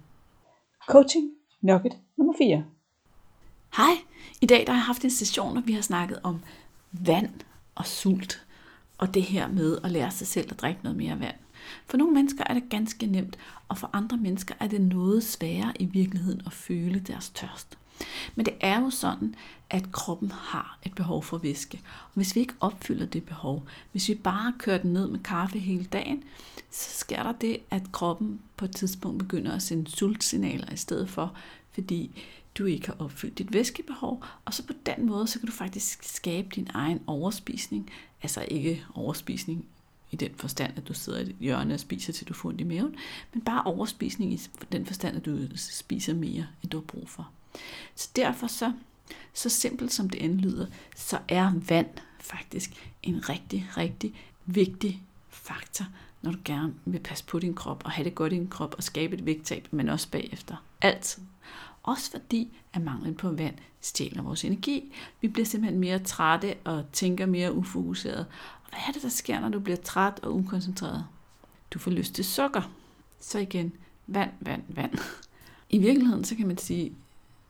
Coaching 0.90 1.41
Nugget 1.62 1.94
nummer 2.18 2.34
4. 2.38 2.64
Hej, 3.78 3.94
i 4.42 4.46
dag 4.46 4.68
der 4.68 4.74
har 4.74 4.80
jeg 4.80 4.86
haft 4.86 5.04
en 5.04 5.12
session, 5.12 5.52
hvor 5.52 5.62
vi 5.62 5.74
har 5.74 5.82
snakket 5.82 6.20
om 6.24 6.40
vand 6.92 7.30
og 7.76 7.86
sult, 7.86 8.46
og 8.98 9.14
det 9.14 9.24
her 9.24 9.48
med 9.48 9.78
at 9.84 9.92
lære 9.92 10.12
sig 10.12 10.28
selv 10.28 10.48
at 10.52 10.60
drikke 10.60 10.80
noget 10.84 10.98
mere 10.98 11.20
vand. 11.20 11.36
For 11.86 11.98
nogle 11.98 12.14
mennesker 12.14 12.44
er 12.48 12.54
det 12.54 12.70
ganske 12.70 13.06
nemt, 13.06 13.38
og 13.68 13.78
for 13.78 13.90
andre 13.94 14.18
mennesker 14.18 14.56
er 14.60 14.68
det 14.68 14.82
noget 14.82 15.24
sværere 15.24 15.74
i 15.80 15.86
virkeligheden 15.86 16.42
at 16.46 16.54
føle 16.54 17.00
deres 17.00 17.30
tørst. 17.30 17.78
Men 18.36 18.46
det 18.46 18.54
er 18.62 18.80
jo 18.80 18.90
sådan, 18.90 19.36
at 19.70 19.92
kroppen 19.92 20.32
har 20.32 20.80
et 20.84 20.96
behov 20.96 21.24
for 21.24 21.38
væske. 21.38 21.82
Og 21.86 22.12
hvis 22.14 22.36
vi 22.36 22.40
ikke 22.40 22.54
opfylder 22.60 23.06
det 23.06 23.24
behov, 23.24 23.64
hvis 23.92 24.10
vi 24.10 24.16
bare 24.16 24.54
kører 24.58 24.78
den 24.78 24.94
ned 24.94 25.08
med 25.08 25.20
kaffe 25.20 25.60
hele 25.60 25.86
dagen, 25.86 26.24
så 26.72 26.98
sker 26.98 27.24
der 27.24 27.32
det, 27.32 27.58
at 27.72 27.92
kroppen 27.92 28.42
på 28.58 28.66
et 28.66 28.76
tidspunkt 28.76 29.20
begynder 29.20 29.52
at 29.52 29.62
sende 29.62 29.92
sultsignaler 29.92 30.74
i 30.74 30.78
stedet 30.78 31.10
for, 31.10 31.34
fordi 31.72 32.22
du 32.58 32.66
ikke 32.66 32.88
har 32.88 32.96
opfyldt 33.00 33.38
dit 33.38 33.54
væskebehov, 33.54 34.24
og 34.46 34.54
så 34.54 34.64
på 34.68 34.74
den 34.86 35.06
måde, 35.06 35.28
så 35.28 35.40
kan 35.40 35.48
du 35.48 35.54
faktisk 35.54 36.04
skabe 36.04 36.48
din 36.56 36.68
egen 36.74 37.00
overspisning, 37.08 37.92
altså 38.24 38.46
ikke 38.48 38.86
overspisning 38.96 39.66
i 40.12 40.16
den 40.16 40.32
forstand, 40.36 40.78
at 40.78 40.88
du 40.88 40.94
sidder 40.94 41.20
i 41.20 41.22
et 41.22 41.36
hjørne 41.40 41.74
og 41.74 41.80
spiser, 41.80 42.14
til 42.14 42.28
du 42.28 42.34
får 42.34 42.50
ondt 42.50 42.62
i 42.62 42.64
maven, 42.64 42.96
men 43.34 43.42
bare 43.42 43.64
overspisning 43.64 44.34
i 44.34 44.40
den 44.72 44.86
forstand, 44.86 45.18
at 45.18 45.26
du 45.26 45.38
spiser 45.56 46.14
mere, 46.14 46.48
end 46.64 46.72
du 46.72 46.78
har 46.78 46.86
brug 46.86 47.10
for. 47.10 47.30
Så 47.96 48.10
derfor 48.16 48.48
så, 48.48 48.74
så 49.34 49.50
simpelt 49.50 49.94
som 49.94 50.10
det 50.10 50.26
end 50.26 50.40
lyder, 50.40 50.68
så 50.96 51.20
er 51.28 51.52
vand 51.70 51.90
faktisk 52.20 52.92
en 53.04 53.30
rigtig, 53.30 53.70
rigtig 53.78 54.14
vigtig 54.46 55.04
faktor, 55.30 55.86
når 56.22 56.32
du 56.32 56.38
gerne 56.46 56.74
vil 56.86 57.00
passe 57.00 57.26
på 57.26 57.40
din 57.40 57.54
krop 57.54 57.82
og 57.86 57.92
have 57.92 58.06
det 58.06 58.16
godt 58.16 58.34
i 58.34 58.36
din 58.36 58.48
krop 58.48 58.76
og 58.78 58.84
skabe 58.84 59.16
et 59.16 59.26
vægttab, 59.26 59.68
men 59.72 59.90
også 59.90 60.08
bagefter. 60.12 60.56
Altid. 60.82 61.24
Også 61.84 62.12
fordi, 62.12 62.58
at 62.74 62.82
manglen 62.82 63.16
på 63.16 63.32
vand 63.32 63.56
stjæler 63.82 64.22
vores 64.22 64.46
energi. 64.46 64.94
Vi 65.22 65.28
bliver 65.28 65.46
simpelthen 65.46 65.80
mere 65.80 66.00
trætte 66.00 66.56
og 66.64 66.86
tænker 66.94 67.26
mere 67.26 67.54
ufokuseret. 67.54 68.26
Og 68.64 68.70
hvad 68.70 68.80
er 68.88 68.92
det, 68.92 69.02
der 69.02 69.10
sker, 69.10 69.40
når 69.40 69.50
du 69.50 69.60
bliver 69.60 69.78
træt 69.78 70.20
og 70.24 70.36
ukoncentreret? 70.36 71.06
Du 71.72 71.80
får 71.80 71.92
lyst 71.92 72.14
til 72.14 72.26
sukker. 72.26 72.72
Så 73.20 73.40
igen, 73.40 73.74
vand, 74.08 74.32
vand, 74.40 74.64
vand. 74.68 74.94
I 75.70 75.78
virkeligheden, 75.78 76.24
så 76.24 76.36
kan 76.36 76.48
man 76.48 76.58
sige, 76.58 76.94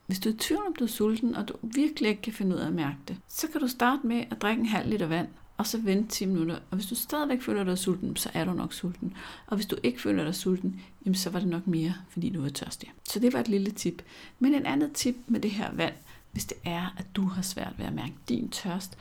hvis 0.06 0.18
du 0.18 0.28
er 0.28 0.32
i 0.34 0.36
tvivl 0.36 0.66
om 0.66 0.74
du 0.74 0.84
er 0.84 0.88
sulten, 0.88 1.34
og 1.34 1.48
du 1.48 1.54
virkelig 1.62 2.08
ikke 2.10 2.22
kan 2.22 2.32
finde 2.32 2.56
ud 2.56 2.60
af 2.60 2.66
at 2.66 2.72
mærke 2.72 2.98
det, 3.08 3.16
så 3.28 3.48
kan 3.48 3.60
du 3.60 3.68
starte 3.68 4.06
med 4.06 4.24
at 4.30 4.42
drikke 4.42 4.60
en 4.60 4.66
halv 4.66 4.90
liter 4.90 5.06
vand, 5.06 5.28
og 5.56 5.66
så 5.66 5.78
vente 5.78 6.08
10 6.08 6.26
minutter. 6.26 6.58
Og 6.70 6.76
hvis 6.76 6.86
du 6.86 6.94
stadigvæk 6.94 7.42
føler 7.42 7.64
dig 7.64 7.78
sulten, 7.78 8.16
så 8.16 8.30
er 8.34 8.44
du 8.44 8.52
nok 8.52 8.72
sulten. 8.72 9.16
Og 9.46 9.56
hvis 9.56 9.66
du 9.66 9.76
ikke 9.82 10.02
føler 10.02 10.24
dig 10.24 10.34
sulten, 10.34 10.80
jamen 11.04 11.14
så 11.14 11.30
var 11.30 11.38
det 11.38 11.48
nok 11.48 11.66
mere, 11.66 11.94
fordi 12.08 12.30
du 12.30 12.44
er 12.44 12.48
tørstig. 12.48 12.92
Så 13.04 13.18
det 13.18 13.32
var 13.32 13.40
et 13.40 13.48
lille 13.48 13.70
tip. 13.70 14.02
Men 14.38 14.54
en 14.54 14.66
andet 14.66 14.92
tip 14.92 15.16
med 15.26 15.40
det 15.40 15.50
her 15.50 15.74
vand, 15.74 15.94
hvis 16.32 16.44
det 16.44 16.56
er, 16.64 16.94
at 16.98 17.06
du 17.16 17.22
har 17.22 17.42
svært 17.42 17.74
ved 17.78 17.86
at 17.86 17.92
mærke 17.92 18.14
din 18.28 18.48
tørst, 18.48 18.98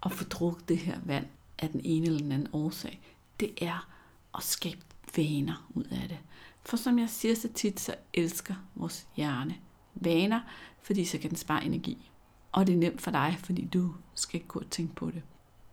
og 0.00 0.12
få 0.12 0.24
drukket 0.24 0.68
det 0.68 0.78
her 0.78 0.98
vand 1.04 1.26
af 1.58 1.68
den 1.68 1.80
ene 1.84 2.06
eller 2.06 2.18
den 2.18 2.32
anden 2.32 2.48
årsag, 2.52 3.00
det 3.40 3.50
er 3.62 3.88
at 4.36 4.42
skabe 4.42 4.80
vaner 5.16 5.70
ud 5.74 5.84
af 5.84 6.08
det. 6.08 6.18
For 6.66 6.76
som 6.76 6.98
jeg 6.98 7.10
siger 7.10 7.34
så 7.34 7.48
tit, 7.54 7.80
så 7.80 7.94
elsker 8.14 8.54
vores 8.74 9.06
hjerne 9.16 9.54
vaner, 10.00 10.40
fordi 10.82 11.04
så 11.04 11.18
kan 11.18 11.30
den 11.30 11.38
spare 11.38 11.64
energi. 11.64 12.10
Og 12.52 12.66
det 12.66 12.72
er 12.72 12.78
nemt 12.78 13.00
for 13.00 13.10
dig, 13.10 13.36
fordi 13.44 13.64
du 13.64 13.94
skal 14.14 14.36
ikke 14.36 14.48
gå 14.48 14.58
og 14.58 14.70
tænke 14.70 14.94
på 14.94 15.06
det. 15.06 15.22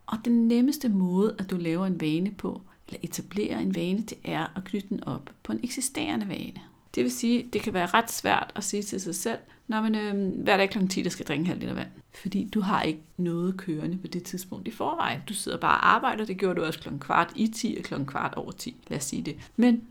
Og 0.06 0.18
den 0.26 0.48
nemmeste 0.48 0.90
måde, 0.90 1.36
at 1.40 1.50
du 1.50 1.58
laver 1.58 1.86
en 1.86 2.02
vane 2.02 2.32
på, 2.32 2.62
eller 2.88 3.00
etablerer 3.04 3.60
en 3.60 3.76
vane, 3.76 4.02
det 4.02 4.18
er 4.24 4.58
at 4.58 4.64
knytte 4.64 4.90
den 4.90 5.04
op 5.04 5.30
på 5.44 5.52
en 5.52 5.60
eksisterende 5.64 6.28
vane. 6.28 6.62
Det 6.96 7.04
vil 7.04 7.12
sige, 7.12 7.50
det 7.54 7.62
kan 7.62 7.74
være 7.74 7.86
ret 7.86 8.12
svært 8.12 8.52
at 8.56 8.64
sige 8.64 8.84
til 8.84 9.02
sig 9.02 9.16
selv, 9.16 9.40
når 9.68 9.82
man 9.82 9.96
øh, 9.96 10.44
hver 10.44 10.58
dag 10.58 10.70
kl. 10.70 10.88
10, 10.88 11.02
der 11.02 11.10
skal 11.10 11.26
drikke 11.26 11.42
en 11.42 11.48
halv 11.48 11.60
liter 11.60 11.74
vand. 11.74 11.88
Fordi 12.22 12.50
du 12.54 12.62
har 12.62 12.82
ikke 12.82 13.02
noget 13.18 13.58
kørende 13.58 13.98
på 13.98 14.08
det 14.08 14.24
tidspunkt 14.24 14.68
i 14.68 14.72
forvejen. 14.72 15.22
Du 15.30 15.34
sidder 15.34 15.58
bare 15.58 15.78
og 15.78 15.90
arbejder, 15.90 16.26
det 16.26 16.38
gjorde 16.38 16.60
du 16.60 16.66
også 16.66 16.80
kl. 16.80 16.90
kvart 17.00 17.34
i 17.36 17.48
10 17.48 17.76
og 17.80 17.84
kl. 17.84 18.06
kvart 18.06 18.34
over 18.34 18.52
10, 18.52 18.76
lad 18.88 18.98
os 18.98 19.04
sige 19.04 19.22
det. 19.22 19.36
Men 19.56 19.82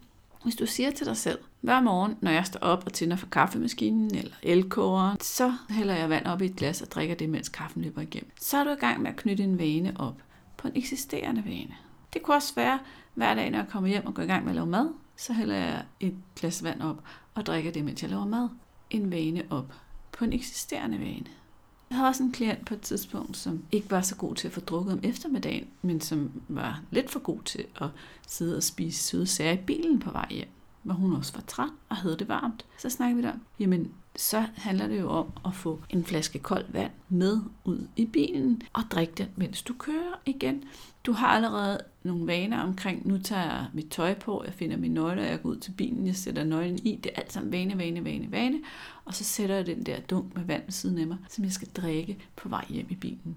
hvis 0.46 0.56
du 0.56 0.66
siger 0.66 0.90
til 0.90 1.06
dig 1.06 1.16
selv, 1.16 1.38
hver 1.60 1.80
morgen, 1.80 2.16
når 2.20 2.30
jeg 2.30 2.46
står 2.46 2.60
op 2.60 2.82
og 2.86 2.92
tænder 2.92 3.16
for 3.16 3.26
kaffemaskinen 3.26 4.14
eller 4.14 4.34
elkogeren, 4.42 5.20
så 5.20 5.52
hælder 5.70 5.94
jeg 5.94 6.10
vand 6.10 6.26
op 6.26 6.42
i 6.42 6.44
et 6.44 6.56
glas 6.56 6.82
og 6.82 6.90
drikker 6.90 7.14
det, 7.14 7.28
mens 7.28 7.48
kaffen 7.48 7.82
løber 7.82 8.00
igennem. 8.00 8.30
Så 8.40 8.56
er 8.56 8.64
du 8.64 8.70
i 8.70 8.74
gang 8.74 9.02
med 9.02 9.10
at 9.10 9.16
knytte 9.16 9.42
en 9.42 9.58
vane 9.58 9.92
op 9.98 10.14
på 10.56 10.68
en 10.68 10.76
eksisterende 10.76 11.44
vane. 11.44 11.74
Det 12.12 12.22
kunne 12.22 12.36
også 12.36 12.54
være, 12.54 12.78
hver 13.14 13.34
dag, 13.34 13.50
når 13.50 13.58
jeg 13.58 13.68
kommer 13.68 13.88
hjem 13.88 14.06
og 14.06 14.14
går 14.14 14.22
i 14.22 14.26
gang 14.26 14.44
med 14.44 14.50
at 14.50 14.54
lave 14.54 14.66
mad, 14.66 14.88
så 15.16 15.32
hælder 15.32 15.56
jeg 15.56 15.84
et 16.00 16.14
glas 16.36 16.64
vand 16.64 16.82
op 16.82 17.02
og 17.34 17.46
drikker 17.46 17.72
det, 17.72 17.84
mens 17.84 18.02
jeg 18.02 18.10
laver 18.10 18.26
mad. 18.26 18.48
En 18.90 19.10
vane 19.10 19.42
op 19.50 19.72
på 20.12 20.24
en 20.24 20.32
eksisterende 20.32 21.00
vane. 21.00 21.26
Jeg 21.90 21.98
havde 21.98 22.08
også 22.08 22.22
en 22.22 22.32
klient 22.32 22.64
på 22.66 22.74
et 22.74 22.80
tidspunkt, 22.80 23.36
som 23.36 23.64
ikke 23.72 23.90
var 23.90 24.00
så 24.00 24.16
god 24.16 24.34
til 24.34 24.48
at 24.48 24.54
få 24.54 24.60
drukket 24.60 24.92
om 24.92 25.00
eftermiddagen, 25.02 25.68
men 25.82 26.00
som 26.00 26.30
var 26.48 26.80
lidt 26.90 27.10
for 27.10 27.20
god 27.20 27.38
til 27.44 27.64
at 27.80 27.88
sidde 28.26 28.56
og 28.56 28.62
spise 28.62 29.02
søde 29.02 29.26
sager 29.26 29.52
i 29.52 29.64
bilen 29.66 30.00
på 30.00 30.10
vej 30.10 30.26
hjem, 30.30 30.48
hvor 30.82 30.94
hun 30.94 31.12
også 31.12 31.32
var 31.32 31.44
træt 31.46 31.70
og 31.88 31.96
havde 31.96 32.16
det 32.18 32.28
varmt. 32.28 32.66
Så 32.78 32.90
snakkede 32.90 33.16
vi 33.16 33.28
der, 33.28 33.34
jamen 33.58 33.92
så 34.16 34.46
handler 34.54 34.88
det 34.88 35.00
jo 35.00 35.08
om 35.08 35.32
at 35.44 35.54
få 35.54 35.80
en 35.88 36.04
flaske 36.04 36.38
koldt 36.38 36.72
vand 36.72 36.90
med 37.08 37.40
ud 37.64 37.88
i 37.96 38.04
bilen 38.04 38.62
og 38.72 38.82
drikke 38.90 39.12
den, 39.18 39.28
mens 39.36 39.62
du 39.62 39.74
kører 39.74 40.20
igen. 40.26 40.64
Du 41.04 41.12
har 41.12 41.26
allerede 41.26 41.80
nogle 42.02 42.26
vaner 42.26 42.60
omkring, 42.60 43.08
nu 43.08 43.18
tager 43.18 43.42
jeg 43.42 43.66
mit 43.72 43.88
tøj 43.90 44.14
på, 44.14 44.42
jeg 44.46 44.54
finder 44.54 44.76
min 44.76 44.94
nøgle, 44.94 45.22
jeg 45.22 45.42
går 45.42 45.50
ud 45.50 45.56
til 45.56 45.70
bilen, 45.70 46.06
jeg 46.06 46.16
sætter 46.16 46.44
nøglen 46.44 46.78
i. 46.78 47.00
Det 47.04 47.12
er 47.14 47.20
alt 47.20 47.32
sammen 47.32 47.52
vane, 47.52 47.78
vane, 47.78 48.04
vane, 48.04 48.32
vane. 48.32 48.58
Og 49.04 49.14
så 49.14 49.24
sætter 49.24 49.54
jeg 49.54 49.66
den 49.66 49.86
der 49.86 50.00
dunk 50.00 50.34
med 50.34 50.44
vand 50.44 50.62
ved 50.64 50.72
siden 50.72 50.98
af 50.98 51.06
mig, 51.06 51.18
som 51.28 51.44
jeg 51.44 51.52
skal 51.52 51.68
drikke 51.68 52.18
på 52.36 52.48
vej 52.48 52.64
hjem 52.68 52.86
i 52.90 52.94
bilen. 52.94 53.36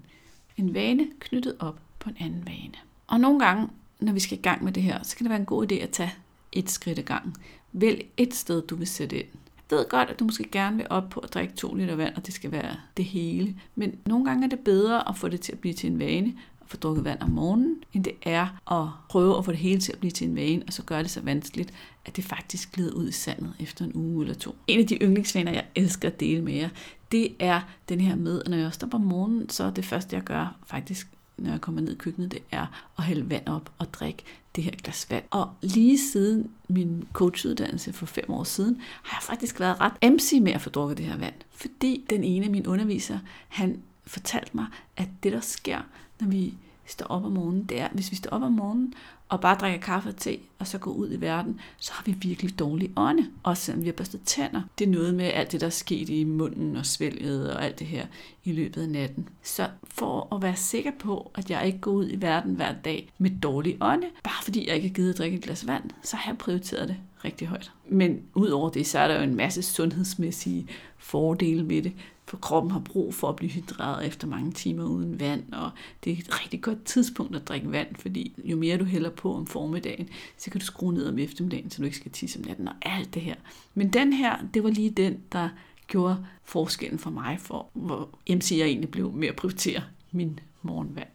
En 0.56 0.74
vane 0.74 1.06
knyttet 1.20 1.56
op 1.58 1.80
på 1.98 2.10
en 2.10 2.16
anden 2.20 2.46
vane. 2.46 2.74
Og 3.06 3.20
nogle 3.20 3.40
gange, 3.40 3.68
når 4.00 4.12
vi 4.12 4.20
skal 4.20 4.38
i 4.38 4.42
gang 4.42 4.64
med 4.64 4.72
det 4.72 4.82
her, 4.82 5.02
så 5.02 5.16
kan 5.16 5.24
det 5.24 5.30
være 5.30 5.40
en 5.40 5.46
god 5.46 5.72
idé 5.72 5.74
at 5.74 5.90
tage 5.90 6.14
et 6.52 6.70
skridt 6.70 6.98
ad 6.98 7.02
gangen. 7.02 7.36
Vælg 7.72 8.06
et 8.16 8.34
sted, 8.34 8.62
du 8.62 8.76
vil 8.76 8.86
sætte 8.86 9.18
ind 9.18 9.39
ved 9.70 9.88
godt, 9.88 10.10
at 10.10 10.20
du 10.20 10.24
måske 10.24 10.48
gerne 10.52 10.76
vil 10.76 10.86
op 10.90 11.08
på 11.10 11.20
at 11.20 11.34
drikke 11.34 11.54
to 11.54 11.74
liter 11.74 11.96
vand, 11.96 12.16
og 12.16 12.26
det 12.26 12.34
skal 12.34 12.52
være 12.52 12.76
det 12.96 13.04
hele. 13.04 13.56
Men 13.74 13.94
nogle 14.06 14.24
gange 14.24 14.44
er 14.44 14.48
det 14.48 14.58
bedre 14.58 15.08
at 15.08 15.16
få 15.16 15.28
det 15.28 15.40
til 15.40 15.52
at 15.52 15.58
blive 15.58 15.74
til 15.74 15.90
en 15.90 15.98
vane, 15.98 16.34
at 16.60 16.66
få 16.66 16.76
drukket 16.76 17.04
vand 17.04 17.20
om 17.20 17.30
morgenen, 17.30 17.76
end 17.92 18.04
det 18.04 18.12
er 18.22 18.72
at 18.72 18.88
prøve 19.08 19.38
at 19.38 19.44
få 19.44 19.50
det 19.50 19.60
hele 19.60 19.80
til 19.80 19.92
at 19.92 19.98
blive 19.98 20.10
til 20.10 20.28
en 20.28 20.36
vane, 20.36 20.62
og 20.66 20.72
så 20.72 20.82
gøre 20.82 21.02
det 21.02 21.10
så 21.10 21.20
vanskeligt, 21.20 21.72
at 22.06 22.16
det 22.16 22.24
faktisk 22.24 22.72
glider 22.72 22.92
ud 22.92 23.08
i 23.08 23.12
sandet 23.12 23.54
efter 23.60 23.84
en 23.84 23.92
uge 23.94 24.24
eller 24.24 24.34
to. 24.34 24.56
En 24.66 24.80
af 24.80 24.86
de 24.86 24.98
yndlingsvaner, 25.02 25.52
jeg 25.52 25.64
elsker 25.74 26.08
at 26.08 26.20
dele 26.20 26.42
med 26.42 26.52
jer, 26.52 26.68
det 27.12 27.34
er 27.38 27.60
den 27.88 28.00
her 28.00 28.16
med, 28.16 28.42
at 28.44 28.50
når 28.50 28.56
jeg 28.56 28.72
står 28.72 28.86
op 28.86 28.94
om 28.94 29.00
morgenen, 29.00 29.48
så 29.48 29.64
er 29.64 29.70
det 29.70 29.84
første, 29.84 30.16
jeg 30.16 30.24
gør 30.24 30.56
faktisk 30.66 31.08
når 31.40 31.50
jeg 31.50 31.60
kommer 31.60 31.80
ned 31.80 31.92
i 31.92 31.96
køkkenet, 31.96 32.32
det 32.32 32.42
er 32.50 32.66
at 32.98 33.04
hælde 33.04 33.30
vand 33.30 33.46
op 33.48 33.72
og 33.78 33.94
drikke 33.94 34.22
det 34.56 34.64
her 34.64 34.70
glas 34.70 35.06
vand. 35.10 35.24
Og 35.30 35.50
lige 35.62 35.98
siden 35.98 36.50
min 36.68 37.08
coachuddannelse 37.12 37.92
for 37.92 38.06
fem 38.06 38.30
år 38.30 38.44
siden, 38.44 38.80
har 39.02 39.16
jeg 39.16 39.22
faktisk 39.22 39.60
været 39.60 39.80
ret 39.80 39.92
emsig 40.02 40.42
med 40.42 40.52
at 40.52 40.60
få 40.60 40.70
drukket 40.70 40.98
det 40.98 41.06
her 41.06 41.16
vand. 41.16 41.34
Fordi 41.50 42.06
den 42.10 42.24
ene 42.24 42.44
af 42.44 42.50
mine 42.50 42.68
undervisere, 42.68 43.20
han 43.48 43.82
fortalte 44.06 44.50
mig, 44.54 44.66
at 44.96 45.08
det 45.22 45.32
der 45.32 45.40
sker, 45.40 45.80
når 46.20 46.28
vi 46.28 46.54
står 46.92 47.06
op 47.06 47.24
om 47.24 47.32
morgenen, 47.32 47.64
det 47.64 47.80
er, 47.80 47.88
hvis 47.92 48.10
vi 48.10 48.16
står 48.16 48.30
op 48.30 48.42
om 48.42 48.52
morgenen 48.52 48.94
og 49.28 49.40
bare 49.40 49.56
drikker 49.60 49.80
kaffe 49.80 50.08
og 50.08 50.16
te, 50.16 50.38
og 50.58 50.66
så 50.66 50.78
går 50.78 50.90
ud 50.90 51.12
i 51.12 51.20
verden, 51.20 51.60
så 51.78 51.92
har 51.92 52.02
vi 52.06 52.12
virkelig 52.12 52.58
dårlige 52.58 52.92
ånde. 52.96 53.26
Også 53.42 53.62
selvom 53.62 53.82
vi 53.82 53.86
har 53.86 53.92
børstet 53.92 54.20
tænder. 54.24 54.62
Det 54.78 54.86
er 54.86 54.90
noget 54.90 55.14
med 55.14 55.24
alt 55.24 55.52
det, 55.52 55.60
der 55.60 55.66
er 55.66 55.70
sket 55.70 56.08
i 56.08 56.24
munden 56.24 56.76
og 56.76 56.86
svælget 56.86 57.54
og 57.54 57.64
alt 57.64 57.78
det 57.78 57.86
her 57.86 58.06
i 58.44 58.52
løbet 58.52 58.82
af 58.82 58.88
natten. 58.88 59.28
Så 59.42 59.68
for 59.84 60.34
at 60.34 60.42
være 60.42 60.56
sikker 60.56 60.90
på, 60.98 61.30
at 61.34 61.50
jeg 61.50 61.66
ikke 61.66 61.78
går 61.78 61.90
ud 61.90 62.08
i 62.10 62.20
verden 62.20 62.54
hver 62.54 62.74
dag 62.84 63.12
med 63.18 63.30
dårlig 63.42 63.76
ånde, 63.80 64.06
bare 64.24 64.44
fordi 64.44 64.68
jeg 64.68 64.76
ikke 64.76 64.88
har 64.88 64.94
givet 64.94 65.12
at 65.12 65.18
drikke 65.18 65.36
et 65.36 65.42
glas 65.42 65.66
vand, 65.66 65.84
så 66.02 66.16
har 66.16 66.30
jeg 66.30 66.38
prioriteret 66.38 66.88
det 66.88 66.96
rigtig 67.24 67.48
højt. 67.48 67.72
Men 67.88 68.22
udover 68.34 68.70
det, 68.70 68.86
så 68.86 68.98
er 68.98 69.08
der 69.08 69.16
jo 69.16 69.22
en 69.22 69.34
masse 69.34 69.62
sundhedsmæssige 69.62 70.66
fordele 70.98 71.68
ved 71.68 71.82
det 71.82 71.92
for 72.30 72.36
kroppen 72.36 72.70
har 72.70 72.80
brug 72.80 73.14
for 73.14 73.28
at 73.28 73.36
blive 73.36 73.50
hydreret 73.50 74.06
efter 74.06 74.26
mange 74.26 74.52
timer 74.52 74.84
uden 74.84 75.20
vand, 75.20 75.52
og 75.52 75.70
det 76.04 76.12
er 76.12 76.16
et 76.16 76.40
rigtig 76.42 76.62
godt 76.62 76.84
tidspunkt 76.84 77.36
at 77.36 77.48
drikke 77.48 77.72
vand, 77.72 77.96
fordi 77.96 78.34
jo 78.44 78.56
mere 78.56 78.78
du 78.78 78.84
hælder 78.84 79.10
på 79.10 79.34
om 79.34 79.46
formiddagen, 79.46 80.08
så 80.36 80.50
kan 80.50 80.60
du 80.60 80.66
skrue 80.66 80.94
ned 80.94 81.08
om 81.08 81.18
eftermiddagen, 81.18 81.70
så 81.70 81.78
du 81.78 81.84
ikke 81.84 81.96
skal 81.96 82.10
tisse 82.10 82.38
om 82.38 82.44
natten 82.44 82.68
og 82.68 82.74
alt 82.82 83.14
det 83.14 83.22
her. 83.22 83.34
Men 83.74 83.92
den 83.92 84.12
her, 84.12 84.36
det 84.54 84.64
var 84.64 84.70
lige 84.70 84.90
den, 84.90 85.20
der 85.32 85.48
gjorde 85.86 86.26
forskellen 86.44 86.98
for 86.98 87.10
mig, 87.10 87.40
for 87.40 87.70
hvor 87.72 88.18
MC 88.30 88.52
jeg 88.58 88.66
egentlig 88.66 88.90
blev 88.90 89.12
med 89.12 89.28
at 89.28 89.36
prioritere 89.36 89.82
min 90.10 90.40
morgenvand. 90.62 91.08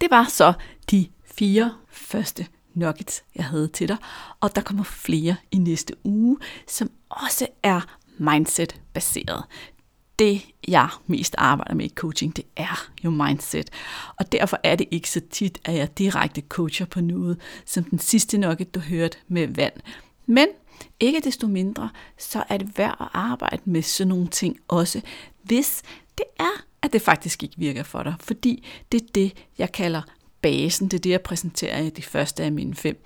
Det 0.00 0.10
var 0.10 0.24
så 0.24 0.52
de 0.90 1.06
fire 1.24 1.74
første 1.88 2.46
nuggets, 2.74 3.24
jeg 3.34 3.44
havde 3.44 3.68
til 3.68 3.88
dig, 3.88 3.96
og 4.40 4.54
der 4.56 4.62
kommer 4.62 4.84
flere 4.84 5.36
i 5.50 5.58
næste 5.58 5.94
uge, 6.04 6.38
som 6.66 6.90
også 7.08 7.46
er 7.62 7.98
mindset-baseret. 8.18 9.44
Det, 10.18 10.42
jeg 10.68 10.88
mest 11.06 11.34
arbejder 11.38 11.74
med 11.74 11.84
i 11.84 11.92
coaching, 11.94 12.36
det 12.36 12.44
er 12.56 12.88
jo 13.04 13.10
mindset. 13.10 13.70
Og 14.16 14.32
derfor 14.32 14.60
er 14.64 14.76
det 14.76 14.86
ikke 14.90 15.10
så 15.10 15.20
tit, 15.30 15.58
at 15.64 15.74
jeg 15.74 15.98
direkte 15.98 16.42
coacher 16.48 16.86
på 16.86 17.00
noget, 17.00 17.40
som 17.66 17.84
den 17.84 17.98
sidste 17.98 18.38
nok, 18.38 18.60
du 18.74 18.80
hørte 18.80 19.18
med 19.28 19.48
vand. 19.48 19.72
Men 20.26 20.48
ikke 21.00 21.20
desto 21.20 21.46
mindre, 21.46 21.90
så 22.18 22.44
er 22.48 22.56
det 22.56 22.78
værd 22.78 22.96
at 23.00 23.08
arbejde 23.12 23.62
med 23.64 23.82
sådan 23.82 24.08
nogle 24.08 24.28
ting 24.28 24.58
også, 24.68 25.00
hvis 25.42 25.82
det 26.18 26.24
er, 26.38 26.64
at 26.82 26.92
det 26.92 27.02
faktisk 27.02 27.42
ikke 27.42 27.58
virker 27.58 27.82
for 27.82 28.02
dig. 28.02 28.14
Fordi 28.20 28.68
det 28.92 29.02
er 29.02 29.06
det, 29.14 29.44
jeg 29.58 29.72
kalder 29.72 30.02
basen. 30.42 30.88
Det 30.88 30.96
er 30.96 31.00
det, 31.00 31.10
jeg 31.10 31.20
præsenterer 31.20 31.80
i 31.80 31.90
de 31.90 32.02
første 32.02 32.42
af 32.44 32.52
mine 32.52 32.74
fem 32.74 33.04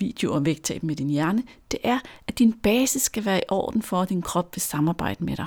videoer 0.00 0.36
om 0.36 0.46
vægttab 0.46 0.82
med 0.82 0.96
din 0.96 1.10
hjerne. 1.10 1.42
Det 1.70 1.80
er, 1.82 1.98
at 2.26 2.38
din 2.38 2.52
base 2.52 3.00
skal 3.00 3.24
være 3.24 3.38
i 3.38 3.48
orden 3.48 3.82
for, 3.82 4.02
at 4.02 4.08
din 4.08 4.22
krop 4.22 4.56
vil 4.56 4.62
samarbejde 4.62 5.24
med 5.24 5.36
dig. 5.36 5.46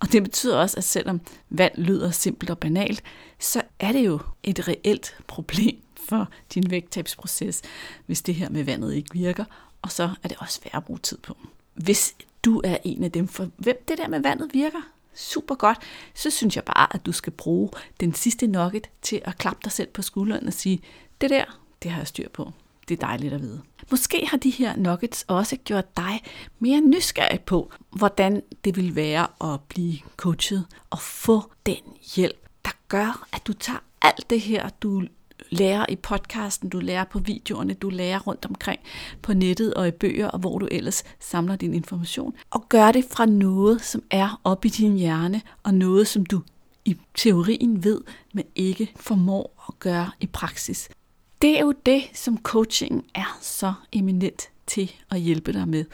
Og 0.00 0.12
det 0.12 0.22
betyder 0.22 0.56
også, 0.56 0.76
at 0.76 0.84
selvom 0.84 1.20
vand 1.50 1.72
lyder 1.76 2.10
simpelt 2.10 2.50
og 2.50 2.58
banalt, 2.58 3.02
så 3.38 3.62
er 3.80 3.92
det 3.92 4.06
jo 4.06 4.18
et 4.42 4.68
reelt 4.68 5.16
problem 5.26 5.76
for 6.08 6.28
din 6.54 6.70
vægttabsproces, 6.70 7.62
hvis 8.06 8.22
det 8.22 8.34
her 8.34 8.48
med 8.48 8.64
vandet 8.64 8.94
ikke 8.94 9.12
virker, 9.12 9.44
og 9.82 9.92
så 9.92 10.10
er 10.22 10.28
det 10.28 10.36
også 10.40 10.60
værd 10.64 10.74
at 10.74 10.84
bruge 10.84 10.98
tid 10.98 11.18
på. 11.18 11.36
Hvis 11.74 12.14
du 12.44 12.60
er 12.64 12.76
en 12.84 13.04
af 13.04 13.12
dem, 13.12 13.28
for 13.28 13.48
hvem 13.56 13.84
det 13.88 13.98
der 13.98 14.08
med 14.08 14.20
vandet 14.20 14.50
virker, 14.52 14.80
super 15.14 15.54
godt, 15.54 15.78
så 16.14 16.30
synes 16.30 16.56
jeg 16.56 16.64
bare, 16.64 16.94
at 16.94 17.06
du 17.06 17.12
skal 17.12 17.32
bruge 17.32 17.70
den 18.00 18.14
sidste 18.14 18.46
nugget 18.46 18.90
til 19.02 19.22
at 19.24 19.38
klappe 19.38 19.60
dig 19.64 19.72
selv 19.72 19.88
på 19.88 20.02
skulderen 20.02 20.46
og 20.46 20.52
sige, 20.52 20.80
det 21.20 21.30
der, 21.30 21.44
det 21.82 21.90
har 21.90 22.00
jeg 22.00 22.06
styr 22.06 22.28
på. 22.28 22.52
Det 22.88 23.02
er 23.02 23.06
dejligt 23.06 23.32
at 23.32 23.40
vide. 23.40 23.62
Måske 23.90 24.26
har 24.26 24.36
de 24.36 24.50
her 24.50 24.76
nuggets 24.76 25.24
også 25.28 25.56
gjort 25.56 25.96
dig 25.96 26.22
mere 26.58 26.80
nysgerrig 26.80 27.40
på, 27.40 27.72
hvordan 27.90 28.42
det 28.64 28.76
vil 28.76 28.96
være 28.96 29.52
at 29.52 29.60
blive 29.60 29.98
coachet 30.16 30.66
og 30.90 31.00
få 31.00 31.52
den 31.66 31.82
hjælp, 32.16 32.48
der 32.64 32.70
gør, 32.88 33.26
at 33.32 33.46
du 33.46 33.52
tager 33.52 33.78
alt 34.02 34.30
det 34.30 34.40
her, 34.40 34.68
du 34.68 35.02
lærer 35.50 35.86
i 35.88 35.96
podcasten, 35.96 36.68
du 36.68 36.78
lærer 36.78 37.04
på 37.04 37.18
videoerne, 37.18 37.74
du 37.74 37.88
lærer 37.88 38.18
rundt 38.18 38.46
omkring 38.46 38.80
på 39.22 39.32
nettet 39.32 39.74
og 39.74 39.88
i 39.88 39.90
bøger, 39.90 40.28
og 40.28 40.38
hvor 40.38 40.58
du 40.58 40.68
ellers 40.70 41.04
samler 41.20 41.56
din 41.56 41.74
information. 41.74 42.34
Og 42.50 42.68
gør 42.68 42.92
det 42.92 43.04
fra 43.10 43.26
noget, 43.26 43.82
som 43.84 44.02
er 44.10 44.40
oppe 44.44 44.68
i 44.68 44.70
din 44.70 44.96
hjerne, 44.96 45.42
og 45.62 45.74
noget, 45.74 46.08
som 46.08 46.26
du 46.26 46.42
i 46.84 46.96
teorien 47.14 47.84
ved, 47.84 48.00
men 48.34 48.44
ikke 48.54 48.92
formår 48.96 49.64
at 49.68 49.78
gøre 49.78 50.10
i 50.20 50.26
praksis. 50.26 50.88
Det 51.42 51.56
er 51.56 51.60
jo 51.60 51.74
det, 51.86 52.02
som 52.14 52.38
coaching 52.42 53.06
er 53.14 53.38
så 53.40 53.72
eminent 53.92 54.50
til 54.66 54.92
at 55.10 55.20
hjælpe 55.20 55.52
dig 55.52 55.68
med, 55.68 55.84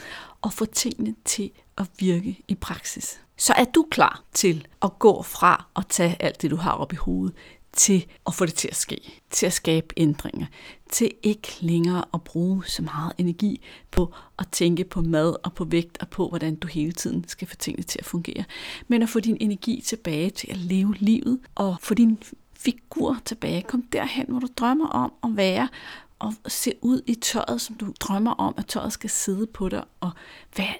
at 0.44 0.52
få 0.52 0.64
tingene 0.64 1.14
til 1.24 1.50
at 1.78 1.86
virke 1.98 2.38
i 2.48 2.54
praksis. 2.54 3.20
Så 3.36 3.52
er 3.52 3.64
du 3.64 3.86
klar 3.90 4.24
til 4.32 4.66
at 4.82 4.98
gå 4.98 5.22
fra 5.22 5.66
at 5.76 5.86
tage 5.88 6.16
alt 6.22 6.42
det, 6.42 6.50
du 6.50 6.56
har 6.56 6.72
op 6.72 6.92
i 6.92 6.96
hovedet, 6.96 7.34
til 7.72 8.06
at 8.26 8.34
få 8.34 8.46
det 8.46 8.54
til 8.54 8.68
at 8.68 8.76
ske, 8.76 9.20
til 9.30 9.46
at 9.46 9.52
skabe 9.52 9.86
ændringer, 9.96 10.46
til 10.90 11.10
ikke 11.22 11.56
længere 11.60 12.04
at 12.14 12.24
bruge 12.24 12.64
så 12.66 12.82
meget 12.82 13.12
energi 13.18 13.60
på 13.90 14.14
at 14.38 14.48
tænke 14.52 14.84
på 14.84 15.02
mad 15.02 15.36
og 15.44 15.52
på 15.52 15.64
vægt 15.64 15.98
og 16.00 16.08
på, 16.08 16.28
hvordan 16.28 16.56
du 16.56 16.68
hele 16.68 16.92
tiden 16.92 17.28
skal 17.28 17.48
få 17.48 17.56
tingene 17.56 17.82
til 17.82 17.98
at 17.98 18.04
fungere, 18.04 18.44
men 18.88 19.02
at 19.02 19.08
få 19.08 19.20
din 19.20 19.36
energi 19.40 19.82
tilbage 19.86 20.30
til 20.30 20.50
at 20.50 20.56
leve 20.56 20.94
livet 20.98 21.40
og 21.54 21.76
få 21.80 21.94
din 21.94 22.18
figur 22.60 23.18
tilbage. 23.24 23.62
Kom 23.62 23.82
derhen, 23.82 24.26
hvor 24.28 24.38
du 24.38 24.48
drømmer 24.56 24.88
om 24.88 25.12
at 25.24 25.36
være 25.36 25.68
og 26.18 26.34
se 26.48 26.72
ud 26.82 27.02
i 27.06 27.14
tøjet, 27.14 27.60
som 27.60 27.76
du 27.76 27.92
drømmer 28.00 28.32
om, 28.32 28.54
at 28.56 28.66
tøjet 28.66 28.92
skal 28.92 29.10
sidde 29.10 29.46
på 29.46 29.68
dig 29.68 29.84
og 30.00 30.10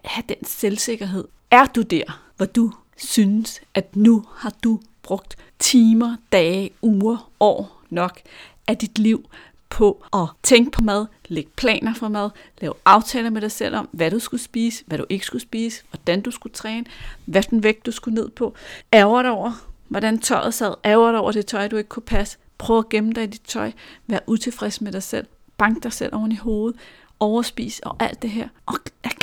have 0.05 0.25
den 0.29 0.45
selvsikkerhed. 0.45 1.25
Er 1.51 1.67
du 1.67 1.83
der, 1.83 2.23
hvor 2.37 2.47
du 2.47 2.73
synes, 2.97 3.61
at 3.75 3.97
nu 3.97 4.25
har 4.35 4.53
du 4.65 4.81
brugt 5.03 5.37
timer, 5.59 6.17
dage, 6.33 6.71
uger, 6.83 7.31
år 7.41 7.83
nok 7.91 8.21
af 8.67 8.77
dit 8.77 8.99
liv 8.99 9.25
på 9.69 10.05
at 10.13 10.27
tænke 10.43 10.71
på 10.71 10.83
mad, 10.83 11.07
lægge 11.29 11.51
planer 11.57 11.95
for 11.95 12.09
mad, 12.09 12.31
lave 12.61 12.75
aftaler 12.85 13.31
med 13.31 13.41
dig 13.41 13.53
selv 13.53 13.77
om, 13.77 13.89
hvad 13.93 14.11
du 14.11 14.19
skulle 14.19 14.43
spise, 14.43 14.85
hvad 14.87 14.99
du 14.99 15.07
ikke 15.09 15.27
skulle 15.27 15.43
spise, 15.43 15.83
hvordan 15.91 16.21
du 16.21 16.31
skulle 16.31 16.53
træne, 16.53 16.87
hvad 17.25 17.43
den 17.43 17.63
vægt 17.63 17.87
du 17.87 17.91
skulle 17.91 18.15
ned 18.15 18.31
på. 18.31 18.55
Ærger 18.93 19.23
dig 19.23 19.31
over, 19.31 19.70
hvordan 19.91 20.19
tøjet 20.19 20.55
sad. 20.55 20.75
Ærger 20.85 21.11
dig 21.11 21.21
over 21.21 21.33
det 21.33 21.47
tøj, 21.47 21.69
du 21.69 21.77
ikke 21.77 21.89
kunne 21.89 22.03
passe. 22.03 22.39
Prøv 22.59 22.79
at 22.79 22.89
gemme 22.89 23.13
dig 23.13 23.23
i 23.23 23.27
dit 23.27 23.43
tøj. 23.43 23.73
Vær 24.07 24.19
utilfreds 24.27 24.81
med 24.81 24.93
dig 24.93 25.03
selv. 25.03 25.27
Bank 25.59 25.83
dig 25.83 25.93
selv 25.93 26.15
oven 26.15 26.33
i 26.33 26.37
hovedet. 26.37 26.81
Overspis 27.21 27.81
og 27.81 27.97
alt 28.01 28.23
det 28.23 28.31
her. 28.31 28.49
Og 28.67 28.75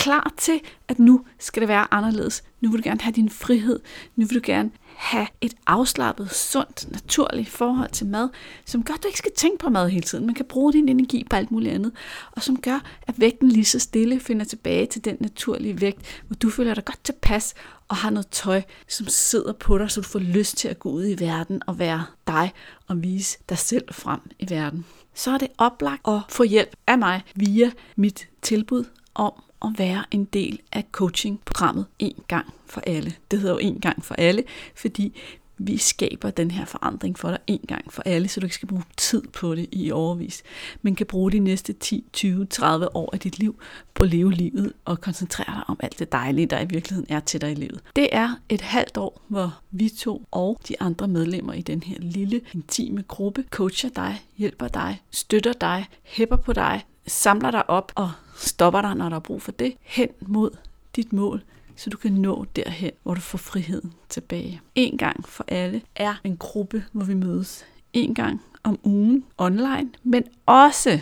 klar 0.08 0.34
til, 0.38 0.60
at 0.88 1.00
nu 1.00 1.26
skal 1.40 1.62
det 1.62 1.70
være 1.70 1.94
anderledes. 1.94 2.44
Nu 2.62 2.72
vil 2.72 2.84
du 2.84 2.90
gerne 2.90 3.02
have 3.02 3.14
din 3.14 3.30
frihed. 3.30 3.80
Nu 4.16 4.26
vil 4.26 4.36
du 4.36 4.42
gerne 4.44 4.72
have 4.96 5.28
et 5.42 5.54
afslappet, 5.66 6.32
sundt, 6.32 6.92
naturligt 6.92 7.50
forhold 7.50 7.90
til 7.90 8.08
mad, 8.08 8.30
som 8.66 8.84
gør, 8.84 8.94
at 8.94 9.04
du 9.04 9.08
ikke 9.08 9.18
skal 9.18 9.32
tænke 9.36 9.58
på 9.58 9.70
mad 9.70 9.90
hele 9.90 10.04
tiden. 10.04 10.26
Man 10.26 10.36
kan 10.36 10.46
bruge 10.46 10.74
din 10.74 10.90
energi 10.90 11.24
på 11.30 11.36
alt 11.36 11.52
muligt 11.52 11.74
andet, 11.74 11.92
og 12.32 12.44
som 12.44 12.62
gør, 12.62 12.80
at 13.08 13.20
vægten 13.20 13.50
lige 13.50 13.66
så 13.66 13.80
stille 13.80 14.20
finder 14.20 14.46
tilbage 14.46 14.86
til 14.86 15.06
den 15.06 15.18
naturlige 15.20 15.82
vægt, 15.82 16.22
hvor 16.28 16.36
du 16.36 16.50
føler 16.50 16.74
dig 16.74 16.86
godt 16.86 17.04
tilpas 17.04 17.54
og 17.88 17.96
har 17.96 18.10
noget 18.10 18.28
tøj, 18.28 18.62
som 18.88 19.08
sidder 19.08 19.54
på 19.54 19.78
dig, 19.78 19.92
så 19.92 20.02
du 20.02 20.08
får 20.08 20.20
lyst 20.20 20.58
til 20.58 20.68
at 20.68 20.80
gå 20.80 20.90
ud 20.90 21.08
i 21.08 21.20
verden 21.20 21.62
og 21.68 21.80
være 21.80 22.06
dig 22.28 22.54
og 22.88 23.04
vise 23.04 23.38
dig 23.50 23.58
selv 23.58 23.94
frem 23.94 24.20
i 24.40 24.50
verden. 24.50 24.86
Så 25.14 25.32
er 25.32 25.38
det 25.38 25.48
oplagt 25.58 26.08
at 26.08 26.20
få 26.30 26.44
hjælp 26.44 26.76
af 26.88 26.98
mig 26.98 27.24
via 27.36 27.72
mit 27.96 28.28
tilbud 28.42 28.86
om 29.16 29.34
at 29.62 29.70
være 29.78 30.04
en 30.12 30.26
del 30.26 30.60
af 30.74 30.86
coachingprogrammet 30.92 31.86
en 32.00 32.24
gang 32.28 32.54
for 32.66 32.82
alle. 32.88 33.14
Det 33.32 33.40
hedder 33.40 33.54
jo 33.54 33.60
en 33.60 33.80
gang 33.80 34.06
for 34.06 34.16
alle, 34.16 34.44
fordi 34.76 35.14
vi 35.58 35.78
skaber 35.78 36.30
den 36.30 36.52
her 36.52 36.66
forandring 36.66 37.20
for 37.20 37.30
dig 37.30 37.40
en 37.48 37.66
gang 37.68 37.94
for 37.94 38.02
alle, 38.06 38.28
så 38.28 38.40
du 38.40 38.46
ikke 38.46 38.56
skal 38.56 38.68
bruge 38.68 38.84
tid 38.98 39.22
på 39.34 39.56
det 39.56 39.70
i 39.72 39.92
overvis, 39.92 40.44
men 40.82 40.96
kan 40.96 41.06
bruge 41.06 41.32
de 41.32 41.40
næste 41.40 41.74
10, 41.74 42.04
20, 42.14 42.46
30 42.46 42.96
år 42.96 43.10
af 43.14 43.20
dit 43.20 43.40
liv 43.40 43.60
på 43.94 44.04
at 44.04 44.10
leve 44.10 44.32
livet 44.32 44.74
og 44.86 45.02
koncentrere 45.02 45.56
dig 45.56 45.64
om 45.68 45.80
alt 45.80 46.00
det 46.00 46.12
dejlige, 46.12 46.46
der 46.46 46.60
i 46.60 46.66
virkeligheden 46.66 47.16
er 47.16 47.20
til 47.20 47.42
dig 47.42 47.52
i 47.52 47.56
livet. 47.56 47.82
Det 47.96 48.10
er 48.12 48.36
et 48.50 48.62
halvt 48.62 48.98
år, 48.98 49.22
hvor 49.28 49.60
vi 49.72 49.90
to 49.90 50.28
og 50.32 50.60
de 50.68 50.82
andre 50.82 51.08
medlemmer 51.08 51.54
i 51.54 51.62
den 51.62 51.84
her 51.84 51.98
lille, 52.00 52.42
intime 52.54 53.02
gruppe 53.02 53.46
coacher 53.50 53.90
dig, 53.90 54.22
hjælper 54.38 54.68
dig, 54.68 55.02
støtter 55.12 55.54
dig, 55.54 55.86
hæpper 56.04 56.38
på 56.38 56.54
dig, 56.54 56.86
samler 57.08 57.52
dig 57.52 57.70
op 57.70 57.92
og 57.96 58.12
stopper 58.38 58.82
dig, 58.82 58.96
når 58.96 59.10
der 59.10 59.16
er 59.16 59.20
brug 59.20 59.42
for 59.42 59.52
det, 59.52 59.76
hen 59.82 60.10
mod 60.22 60.50
dit 60.96 61.14
mål, 61.14 61.44
så 61.76 61.90
du 61.90 61.98
kan 61.98 62.12
nå 62.12 62.46
derhen, 62.56 62.92
hvor 63.04 63.14
du 63.14 63.22
får 63.22 63.38
friheden 63.38 63.94
tilbage. 64.10 64.62
En 64.76 64.98
gang 64.98 65.28
for 65.28 65.46
alle 65.48 65.82
er 65.96 66.16
en 66.24 66.38
gruppe, 66.38 66.84
hvor 66.92 67.06
vi 67.06 67.14
mødes 67.14 67.66
en 67.94 68.16
gang 68.16 68.42
om 68.64 68.80
ugen 68.84 69.24
online, 69.38 69.90
men 70.04 70.24
også 70.46 71.00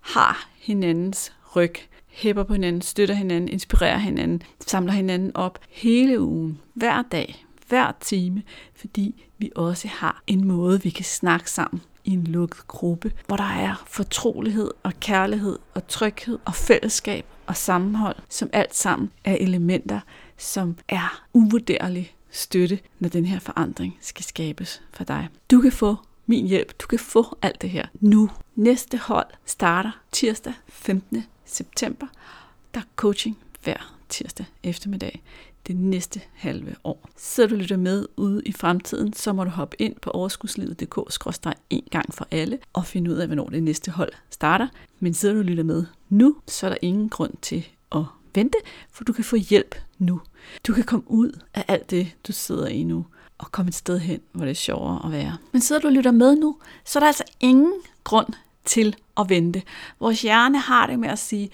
har 0.00 0.48
hinandens 0.58 1.32
ryg, 1.56 1.74
hæpper 2.06 2.42
på 2.42 2.52
hinanden, 2.52 2.82
støtter 2.82 3.14
hinanden, 3.14 3.48
inspirerer 3.48 3.98
hinanden, 3.98 4.42
samler 4.66 4.92
hinanden 4.92 5.36
op 5.36 5.58
hele 5.68 6.20
ugen, 6.20 6.60
hver 6.74 7.02
dag, 7.02 7.46
hver 7.68 7.92
time, 8.00 8.42
fordi 8.74 9.24
vi 9.38 9.50
også 9.56 9.88
har 9.88 10.22
en 10.26 10.48
måde, 10.48 10.82
vi 10.82 10.90
kan 10.90 11.04
snakke 11.04 11.50
sammen 11.50 11.82
i 12.04 12.10
en 12.10 12.24
lukket 12.24 12.68
gruppe, 12.68 13.12
hvor 13.26 13.36
der 13.36 13.44
er 13.44 13.84
fortrolighed 13.86 14.70
og 14.82 14.92
kærlighed 15.00 15.58
og 15.74 15.88
tryghed 15.88 16.38
og 16.44 16.54
fællesskab 16.54 17.24
og 17.46 17.56
sammenhold, 17.56 18.16
som 18.28 18.50
alt 18.52 18.74
sammen 18.74 19.10
er 19.24 19.36
elementer, 19.40 20.00
som 20.38 20.76
er 20.88 21.24
uvurderlig 21.32 22.14
støtte, 22.30 22.78
når 22.98 23.08
den 23.08 23.24
her 23.24 23.38
forandring 23.38 23.98
skal 24.00 24.24
skabes 24.24 24.82
for 24.92 25.04
dig. 25.04 25.28
Du 25.50 25.60
kan 25.60 25.72
få 25.72 25.96
min 26.26 26.46
hjælp. 26.46 26.80
Du 26.80 26.86
kan 26.86 26.98
få 26.98 27.38
alt 27.42 27.62
det 27.62 27.70
her 27.70 27.86
nu. 28.00 28.30
Næste 28.54 28.98
hold 28.98 29.26
starter 29.44 29.90
tirsdag 30.12 30.52
15. 30.68 31.24
september. 31.44 32.06
Der 32.74 32.80
er 32.80 32.84
coaching 32.96 33.38
hver 33.62 33.93
tirsdag 34.14 34.46
eftermiddag 34.62 35.22
det 35.66 35.76
næste 35.76 36.20
halve 36.34 36.74
år. 36.84 37.08
Så 37.16 37.46
du 37.46 37.54
lytter 37.54 37.76
med 37.76 38.06
ude 38.16 38.42
i 38.46 38.52
fremtiden, 38.52 39.12
så 39.12 39.32
må 39.32 39.44
du 39.44 39.50
hoppe 39.50 39.82
ind 39.82 39.94
på 40.02 40.10
overskudslivet.dk 40.10 40.98
en 41.70 41.84
gang 41.90 42.14
for 42.14 42.28
alle 42.30 42.58
og 42.72 42.86
finde 42.86 43.10
ud 43.10 43.16
af, 43.16 43.26
hvornår 43.26 43.48
det 43.48 43.62
næste 43.62 43.90
hold 43.90 44.12
starter. 44.30 44.68
Men 45.00 45.14
sidder 45.14 45.34
du 45.34 45.40
og 45.40 45.44
lytter 45.44 45.64
med 45.64 45.84
nu, 46.08 46.36
så 46.48 46.66
er 46.66 46.70
der 46.70 46.76
ingen 46.82 47.08
grund 47.08 47.32
til 47.42 47.66
at 47.92 48.04
vente, 48.34 48.58
for 48.90 49.04
du 49.04 49.12
kan 49.12 49.24
få 49.24 49.36
hjælp 49.36 49.74
nu. 49.98 50.20
Du 50.66 50.72
kan 50.72 50.84
komme 50.84 51.10
ud 51.10 51.40
af 51.54 51.64
alt 51.68 51.90
det, 51.90 52.16
du 52.26 52.32
sidder 52.32 52.66
i 52.66 52.82
nu, 52.82 53.06
og 53.38 53.52
komme 53.52 53.68
et 53.68 53.74
sted 53.74 53.98
hen, 53.98 54.20
hvor 54.32 54.44
det 54.44 54.50
er 54.50 54.54
sjovere 54.54 55.00
at 55.04 55.12
være. 55.12 55.36
Men 55.52 55.60
sidder 55.60 55.82
du 55.82 55.86
og 55.86 55.92
lytter 55.92 56.10
med 56.10 56.36
nu, 56.36 56.56
så 56.84 56.98
er 56.98 57.00
der 57.00 57.06
altså 57.06 57.24
ingen 57.40 57.72
grund 58.04 58.28
til 58.64 58.96
at 59.16 59.28
vente. 59.28 59.62
Vores 60.00 60.22
hjerne 60.22 60.58
har 60.58 60.86
det 60.86 60.98
med 60.98 61.08
at 61.08 61.18
sige, 61.18 61.50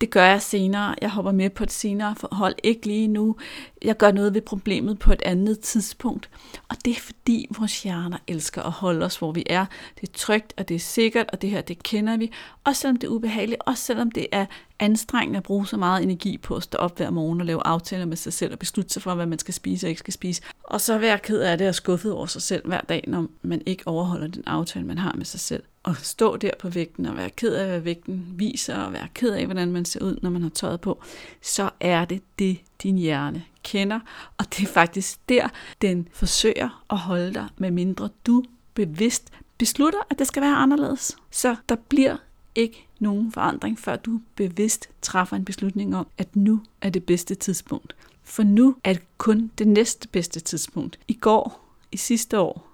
det 0.00 0.10
gør 0.10 0.24
jeg 0.24 0.42
senere, 0.42 0.94
jeg 1.02 1.10
hopper 1.10 1.32
med 1.32 1.50
på 1.50 1.62
et 1.62 1.72
senere 1.72 2.16
forhold, 2.16 2.54
ikke 2.62 2.86
lige 2.86 3.08
nu, 3.08 3.36
jeg 3.82 3.96
gør 3.96 4.10
noget 4.10 4.34
ved 4.34 4.40
problemet 4.40 4.98
på 4.98 5.12
et 5.12 5.22
andet 5.22 5.60
tidspunkt. 5.60 6.30
Og 6.68 6.76
det 6.84 6.96
er 6.96 7.00
fordi 7.00 7.46
vores 7.58 7.82
hjerner 7.82 8.18
elsker 8.26 8.62
at 8.62 8.72
holde 8.72 9.06
os, 9.06 9.16
hvor 9.16 9.32
vi 9.32 9.44
er. 9.46 9.66
Det 10.00 10.08
er 10.08 10.12
trygt, 10.12 10.54
og 10.56 10.68
det 10.68 10.74
er 10.74 10.78
sikkert, 10.78 11.30
og 11.32 11.42
det 11.42 11.50
her, 11.50 11.60
det 11.60 11.82
kender 11.82 12.16
vi. 12.16 12.30
Også 12.64 12.80
selvom 12.80 12.96
det 12.96 13.06
er 13.06 13.10
ubehageligt, 13.10 13.62
også 13.66 13.82
selvom 13.84 14.10
det 14.10 14.26
er 14.32 14.46
anstrengende 14.78 15.36
at 15.36 15.42
bruge 15.42 15.66
så 15.66 15.76
meget 15.76 16.02
energi 16.02 16.38
på 16.38 16.56
at 16.56 16.62
stå 16.62 16.78
op 16.78 16.96
hver 16.96 17.10
morgen 17.10 17.40
og 17.40 17.46
lave 17.46 17.66
aftaler 17.66 18.04
med 18.04 18.16
sig 18.16 18.32
selv 18.32 18.52
og 18.52 18.58
beslutte 18.58 18.92
sig 18.92 19.02
for, 19.02 19.14
hvad 19.14 19.26
man 19.26 19.38
skal 19.38 19.54
spise 19.54 19.86
og 19.86 19.88
ikke 19.88 19.98
skal 19.98 20.12
spise. 20.12 20.42
Og 20.64 20.80
så 20.80 20.98
være 20.98 21.18
ked 21.18 21.40
af 21.40 21.58
det 21.58 21.68
og 21.68 21.74
skuffet 21.74 22.12
over 22.12 22.26
sig 22.26 22.42
selv 22.42 22.66
hver 22.66 22.80
dag, 22.80 23.04
når 23.08 23.26
man 23.42 23.62
ikke 23.66 23.82
overholder 23.86 24.26
den 24.26 24.42
aftale, 24.46 24.86
man 24.86 24.98
har 24.98 25.12
med 25.16 25.24
sig 25.24 25.40
selv. 25.40 25.62
Og 25.82 25.96
stå 25.96 26.36
der 26.36 26.50
på 26.58 26.68
vægten 26.68 27.06
og 27.06 27.16
være 27.16 27.30
ked 27.30 27.54
af, 27.54 27.68
hvad 27.68 27.80
vægten 27.80 28.26
viser, 28.36 28.76
og 28.76 28.92
være 28.92 29.08
ked 29.14 29.30
af, 29.30 29.44
hvordan 29.44 29.72
man 29.72 29.84
ser 29.84 30.04
ud, 30.04 30.18
når 30.22 30.30
man 30.30 30.42
har 30.42 30.50
tøjet 30.50 30.80
på, 30.80 31.02
så 31.42 31.70
er 31.80 32.04
det 32.04 32.22
det, 32.38 32.58
din 32.82 32.98
hjerne 32.98 33.44
kender. 33.62 34.00
Og 34.38 34.44
det 34.56 34.62
er 34.62 34.72
faktisk 34.72 35.28
der, 35.28 35.48
den 35.82 36.08
forsøger 36.12 36.84
at 36.90 36.98
holde 36.98 37.34
dig, 37.34 37.48
med 37.56 37.70
mindre 37.70 38.08
du 38.26 38.42
bevidst 38.74 39.30
beslutter, 39.58 39.98
at 40.10 40.18
det 40.18 40.26
skal 40.26 40.42
være 40.42 40.56
anderledes. 40.56 41.16
Så 41.30 41.56
der 41.68 41.76
bliver 41.88 42.16
ikke 42.56 42.86
nogen 42.98 43.32
forandring, 43.32 43.78
før 43.78 43.96
du 43.96 44.20
bevidst 44.34 44.88
træffer 45.02 45.36
en 45.36 45.44
beslutning 45.44 45.96
om, 45.96 46.06
at 46.18 46.36
nu 46.36 46.60
er 46.80 46.90
det 46.90 47.04
bedste 47.04 47.34
tidspunkt. 47.34 47.96
For 48.22 48.42
nu 48.42 48.76
er 48.84 48.92
det 48.92 49.02
kun 49.18 49.50
det 49.58 49.68
næste 49.68 50.08
bedste 50.08 50.40
tidspunkt. 50.40 50.98
I 51.08 51.14
går, 51.14 51.74
i 51.92 51.96
sidste 51.96 52.38
år, 52.38 52.68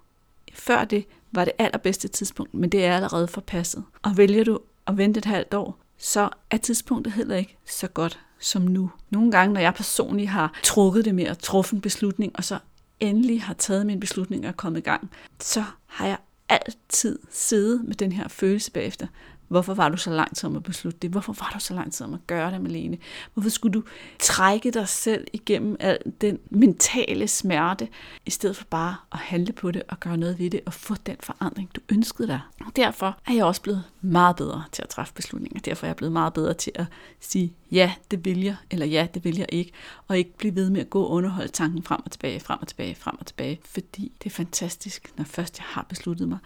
før 0.53 0.85
det 0.85 1.05
var 1.33 1.45
det 1.45 1.53
allerbedste 1.59 2.09
tidspunkt, 2.09 2.55
men 2.55 2.71
det 2.71 2.85
er 2.85 2.97
allerede 2.97 3.29
forpasset. 3.29 3.85
Og 4.03 4.17
vælger 4.17 4.45
du 4.45 4.59
at 4.87 4.97
vente 4.97 5.19
et 5.19 5.25
halvt 5.25 5.55
år, 5.55 5.79
så 5.99 6.29
er 6.51 6.57
tidspunktet 6.57 7.13
heller 7.13 7.37
ikke 7.37 7.57
så 7.67 7.89
godt 7.89 8.21
som 8.39 8.63
nu. 8.63 8.91
Nogle 9.11 9.31
gange, 9.31 9.55
når 9.55 9.61
jeg 9.61 9.75
personligt 9.75 10.29
har 10.29 10.61
trukket 10.63 11.05
det 11.05 11.15
med 11.15 11.25
at 11.25 11.39
træffe 11.39 11.75
en 11.75 11.81
beslutning, 11.81 12.33
og 12.35 12.45
så 12.45 12.59
endelig 13.01 13.43
har 13.43 13.55
taget 13.55 13.87
min 13.87 14.01
beslutning 14.01 14.47
og 14.47 14.57
kommet 14.57 14.81
i 14.81 14.83
gang, 14.83 15.11
så 15.41 15.65
har 15.87 16.07
jeg 16.07 16.19
altid 16.49 17.19
siddet 17.31 17.85
med 17.85 17.95
den 17.95 18.13
her 18.13 18.29
følelse 18.29 18.71
bagefter. 18.71 19.07
Hvorfor 19.53 19.75
var 19.75 19.89
du 19.89 19.97
så 19.97 20.11
lang 20.11 20.37
tid 20.37 20.49
om 20.49 20.57
at 20.57 20.63
beslutte 20.63 20.99
det? 20.99 21.11
Hvorfor 21.11 21.33
var 21.33 21.51
du 21.55 21.61
så 21.61 21.75
lang 21.75 21.93
tid 21.93 22.07
om 22.07 22.15
at 22.15 22.27
gøre 22.27 22.51
det, 22.51 22.61
Malene? 22.61 22.99
Hvorfor 23.35 23.51
skulle 23.51 23.73
du 23.73 23.83
trække 24.19 24.71
dig 24.71 24.89
selv 24.89 25.27
igennem 25.33 25.77
al 25.81 25.99
den 26.21 26.39
mentale 26.51 27.29
smerte, 27.29 27.89
i 28.27 28.31
stedet 28.31 28.57
for 28.57 28.65
bare 28.71 28.97
at 29.13 29.19
handle 29.19 29.53
på 29.53 29.71
det 29.71 29.83
og 29.89 30.01
gøre 30.01 30.17
noget 30.17 30.39
ved 30.39 30.51
det 30.51 30.61
og 30.67 30.73
få 30.73 30.95
den 31.07 31.17
forandring, 31.21 31.71
du 31.75 31.81
ønskede 31.93 32.29
dig? 32.29 32.41
Og 32.67 32.77
derfor 32.77 33.19
er 33.27 33.33
jeg 33.33 33.45
også 33.45 33.63
blevet 33.63 33.85
meget 34.01 34.37
bedre 34.37 34.65
til 34.73 34.83
at 34.83 34.89
træffe 34.89 35.15
beslutninger. 35.15 35.61
Derfor 35.61 35.87
er 35.87 35.89
jeg 35.89 35.97
blevet 35.97 36.13
meget 36.13 36.33
bedre 36.33 36.55
til 36.55 36.73
at 36.75 36.87
sige, 37.21 37.55
ja, 37.71 37.93
det 38.11 38.25
vil 38.25 38.41
jeg, 38.41 38.57
eller 38.71 38.87
ja, 38.87 39.07
det 39.15 39.25
vil 39.25 39.37
jeg 39.37 39.47
ikke, 39.49 39.73
og 40.09 40.19
ikke 40.19 40.37
blive 40.39 40.55
ved 40.55 40.71
med 40.71 40.81
at 40.81 40.91
gå 40.91 41.03
og 41.03 41.11
underholde 41.11 41.53
tanken 41.53 41.83
frem 41.83 42.01
og 42.05 42.11
tilbage, 42.11 42.41
frem 42.41 42.59
og 42.61 42.69
tilbage, 42.69 42.95
frem 42.95 43.17
og 43.21 43.27
tilbage, 43.27 43.61
fordi 43.65 44.13
det 44.23 44.31
er 44.31 44.35
fantastisk, 44.35 45.13
når 45.17 45.25
først 45.25 45.59
jeg 45.59 45.65
har 45.69 45.87
besluttet 45.89 46.29
mig, 46.29 46.39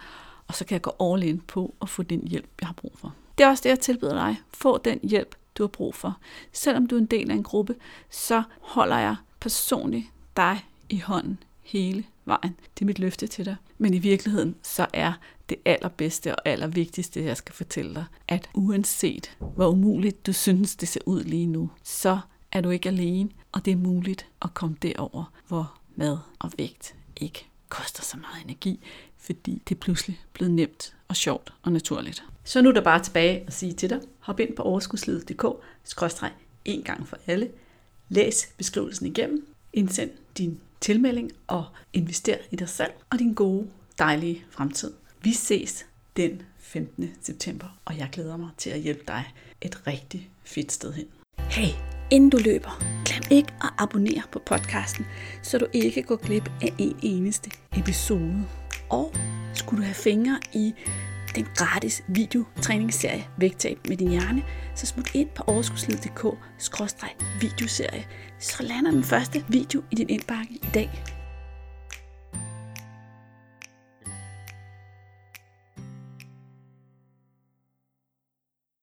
og 0.47 0.55
så 0.55 0.65
kan 0.65 0.73
jeg 0.73 0.81
gå 0.81 0.95
all 0.99 1.23
in 1.23 1.39
på 1.39 1.75
at 1.81 1.89
få 1.89 2.03
den 2.03 2.27
hjælp, 2.27 2.49
jeg 2.61 2.67
har 2.67 2.73
brug 2.73 2.93
for. 2.95 3.15
Det 3.37 3.43
er 3.43 3.47
også 3.47 3.63
det, 3.63 3.69
jeg 3.69 3.79
tilbyder 3.79 4.13
dig. 4.13 4.41
Få 4.53 4.77
den 4.77 4.99
hjælp, 5.03 5.35
du 5.57 5.63
har 5.63 5.67
brug 5.67 5.95
for. 5.95 6.17
Selvom 6.51 6.87
du 6.87 6.95
er 6.95 6.99
en 6.99 7.05
del 7.05 7.31
af 7.31 7.35
en 7.35 7.43
gruppe, 7.43 7.75
så 8.09 8.43
holder 8.61 8.97
jeg 8.97 9.15
personligt 9.39 10.05
dig 10.37 10.65
i 10.89 10.99
hånden 10.99 11.43
hele 11.61 12.03
vejen. 12.25 12.55
Det 12.73 12.81
er 12.81 12.85
mit 12.85 12.99
løfte 12.99 13.27
til 13.27 13.45
dig. 13.45 13.55
Men 13.77 13.93
i 13.93 13.97
virkeligheden, 13.97 14.55
så 14.63 14.87
er 14.93 15.13
det 15.49 15.57
allerbedste 15.65 16.35
og 16.35 16.41
allervigtigste, 16.45 17.23
jeg 17.23 17.37
skal 17.37 17.55
fortælle 17.55 17.95
dig, 17.95 18.05
at 18.27 18.49
uanset 18.53 19.37
hvor 19.55 19.67
umuligt 19.67 20.25
du 20.25 20.33
synes, 20.33 20.75
det 20.75 20.87
ser 20.87 21.01
ud 21.05 21.23
lige 21.23 21.47
nu, 21.47 21.69
så 21.83 22.19
er 22.51 22.61
du 22.61 22.69
ikke 22.69 22.89
alene, 22.89 23.29
og 23.51 23.65
det 23.65 23.71
er 23.71 23.77
muligt 23.77 24.27
at 24.41 24.53
komme 24.53 24.75
derover, 24.81 25.31
hvor 25.47 25.77
mad 25.95 26.17
og 26.39 26.51
vægt 26.57 26.95
ikke 27.15 27.47
koster 27.69 28.03
så 28.03 28.17
meget 28.17 28.43
energi, 28.45 28.79
fordi 29.27 29.61
det 29.69 29.75
er 29.75 29.79
pludselig 29.79 30.21
blevet 30.33 30.53
nemt 30.53 30.95
og 31.07 31.15
sjovt 31.15 31.53
og 31.63 31.71
naturligt. 31.71 32.23
Så 32.43 32.61
nu 32.61 32.69
er 32.69 32.73
der 32.73 32.81
bare 32.81 33.03
tilbage 33.03 33.43
at 33.47 33.53
sige 33.53 33.73
til 33.73 33.89
dig, 33.89 33.99
hop 34.19 34.39
ind 34.39 34.55
på 34.55 34.63
overskudslivet.dk, 34.63 35.45
skråstreg 35.83 36.31
en 36.65 36.83
gang 36.83 37.07
for 37.07 37.17
alle, 37.27 37.49
læs 38.09 38.49
beskrivelsen 38.57 39.05
igennem, 39.05 39.47
indsend 39.73 40.11
din 40.37 40.59
tilmelding 40.81 41.31
og 41.47 41.65
invester 41.93 42.37
i 42.51 42.55
dig 42.55 42.69
selv 42.69 42.91
og 43.09 43.19
din 43.19 43.33
gode, 43.33 43.67
dejlige 43.99 44.45
fremtid. 44.49 44.93
Vi 45.21 45.33
ses 45.33 45.85
den 46.17 46.41
15. 46.57 47.11
september, 47.21 47.77
og 47.85 47.97
jeg 47.97 48.09
glæder 48.11 48.37
mig 48.37 48.49
til 48.57 48.69
at 48.69 48.79
hjælpe 48.79 49.03
dig 49.07 49.33
et 49.61 49.87
rigtig 49.87 50.29
fedt 50.43 50.71
sted 50.71 50.93
hen. 50.93 51.05
Hey, 51.39 51.73
inden 52.11 52.29
du 52.29 52.37
løber, 52.37 52.83
glem 53.05 53.23
ikke 53.31 53.53
at 53.63 53.69
abonnere 53.77 54.23
på 54.31 54.39
podcasten, 54.45 55.05
så 55.43 55.57
du 55.57 55.67
ikke 55.73 56.03
går 56.03 56.15
glip 56.15 56.51
af 56.61 56.73
en 56.77 56.99
eneste 57.01 57.51
episode. 57.77 58.45
Og 58.89 59.13
skulle 59.53 59.81
du 59.81 59.85
have 59.85 59.95
fingre 59.95 60.39
i 60.53 60.73
den 61.35 61.47
gratis 61.55 62.03
videotræningsserie 62.07 63.27
Vægtab 63.37 63.77
med 63.87 63.97
din 63.97 64.09
hjerne, 64.09 64.43
så 64.75 64.85
smut 64.85 65.15
ind 65.15 65.29
på 65.35 65.43
overskudslid.dk 65.47 66.37
videoserie, 67.41 68.05
så 68.39 68.63
lander 68.63 68.91
den 68.91 69.03
første 69.03 69.45
video 69.47 69.83
i 69.91 69.95
din 69.95 70.09
indbakke 70.09 70.53
i 70.53 70.67
dag. 70.73 71.16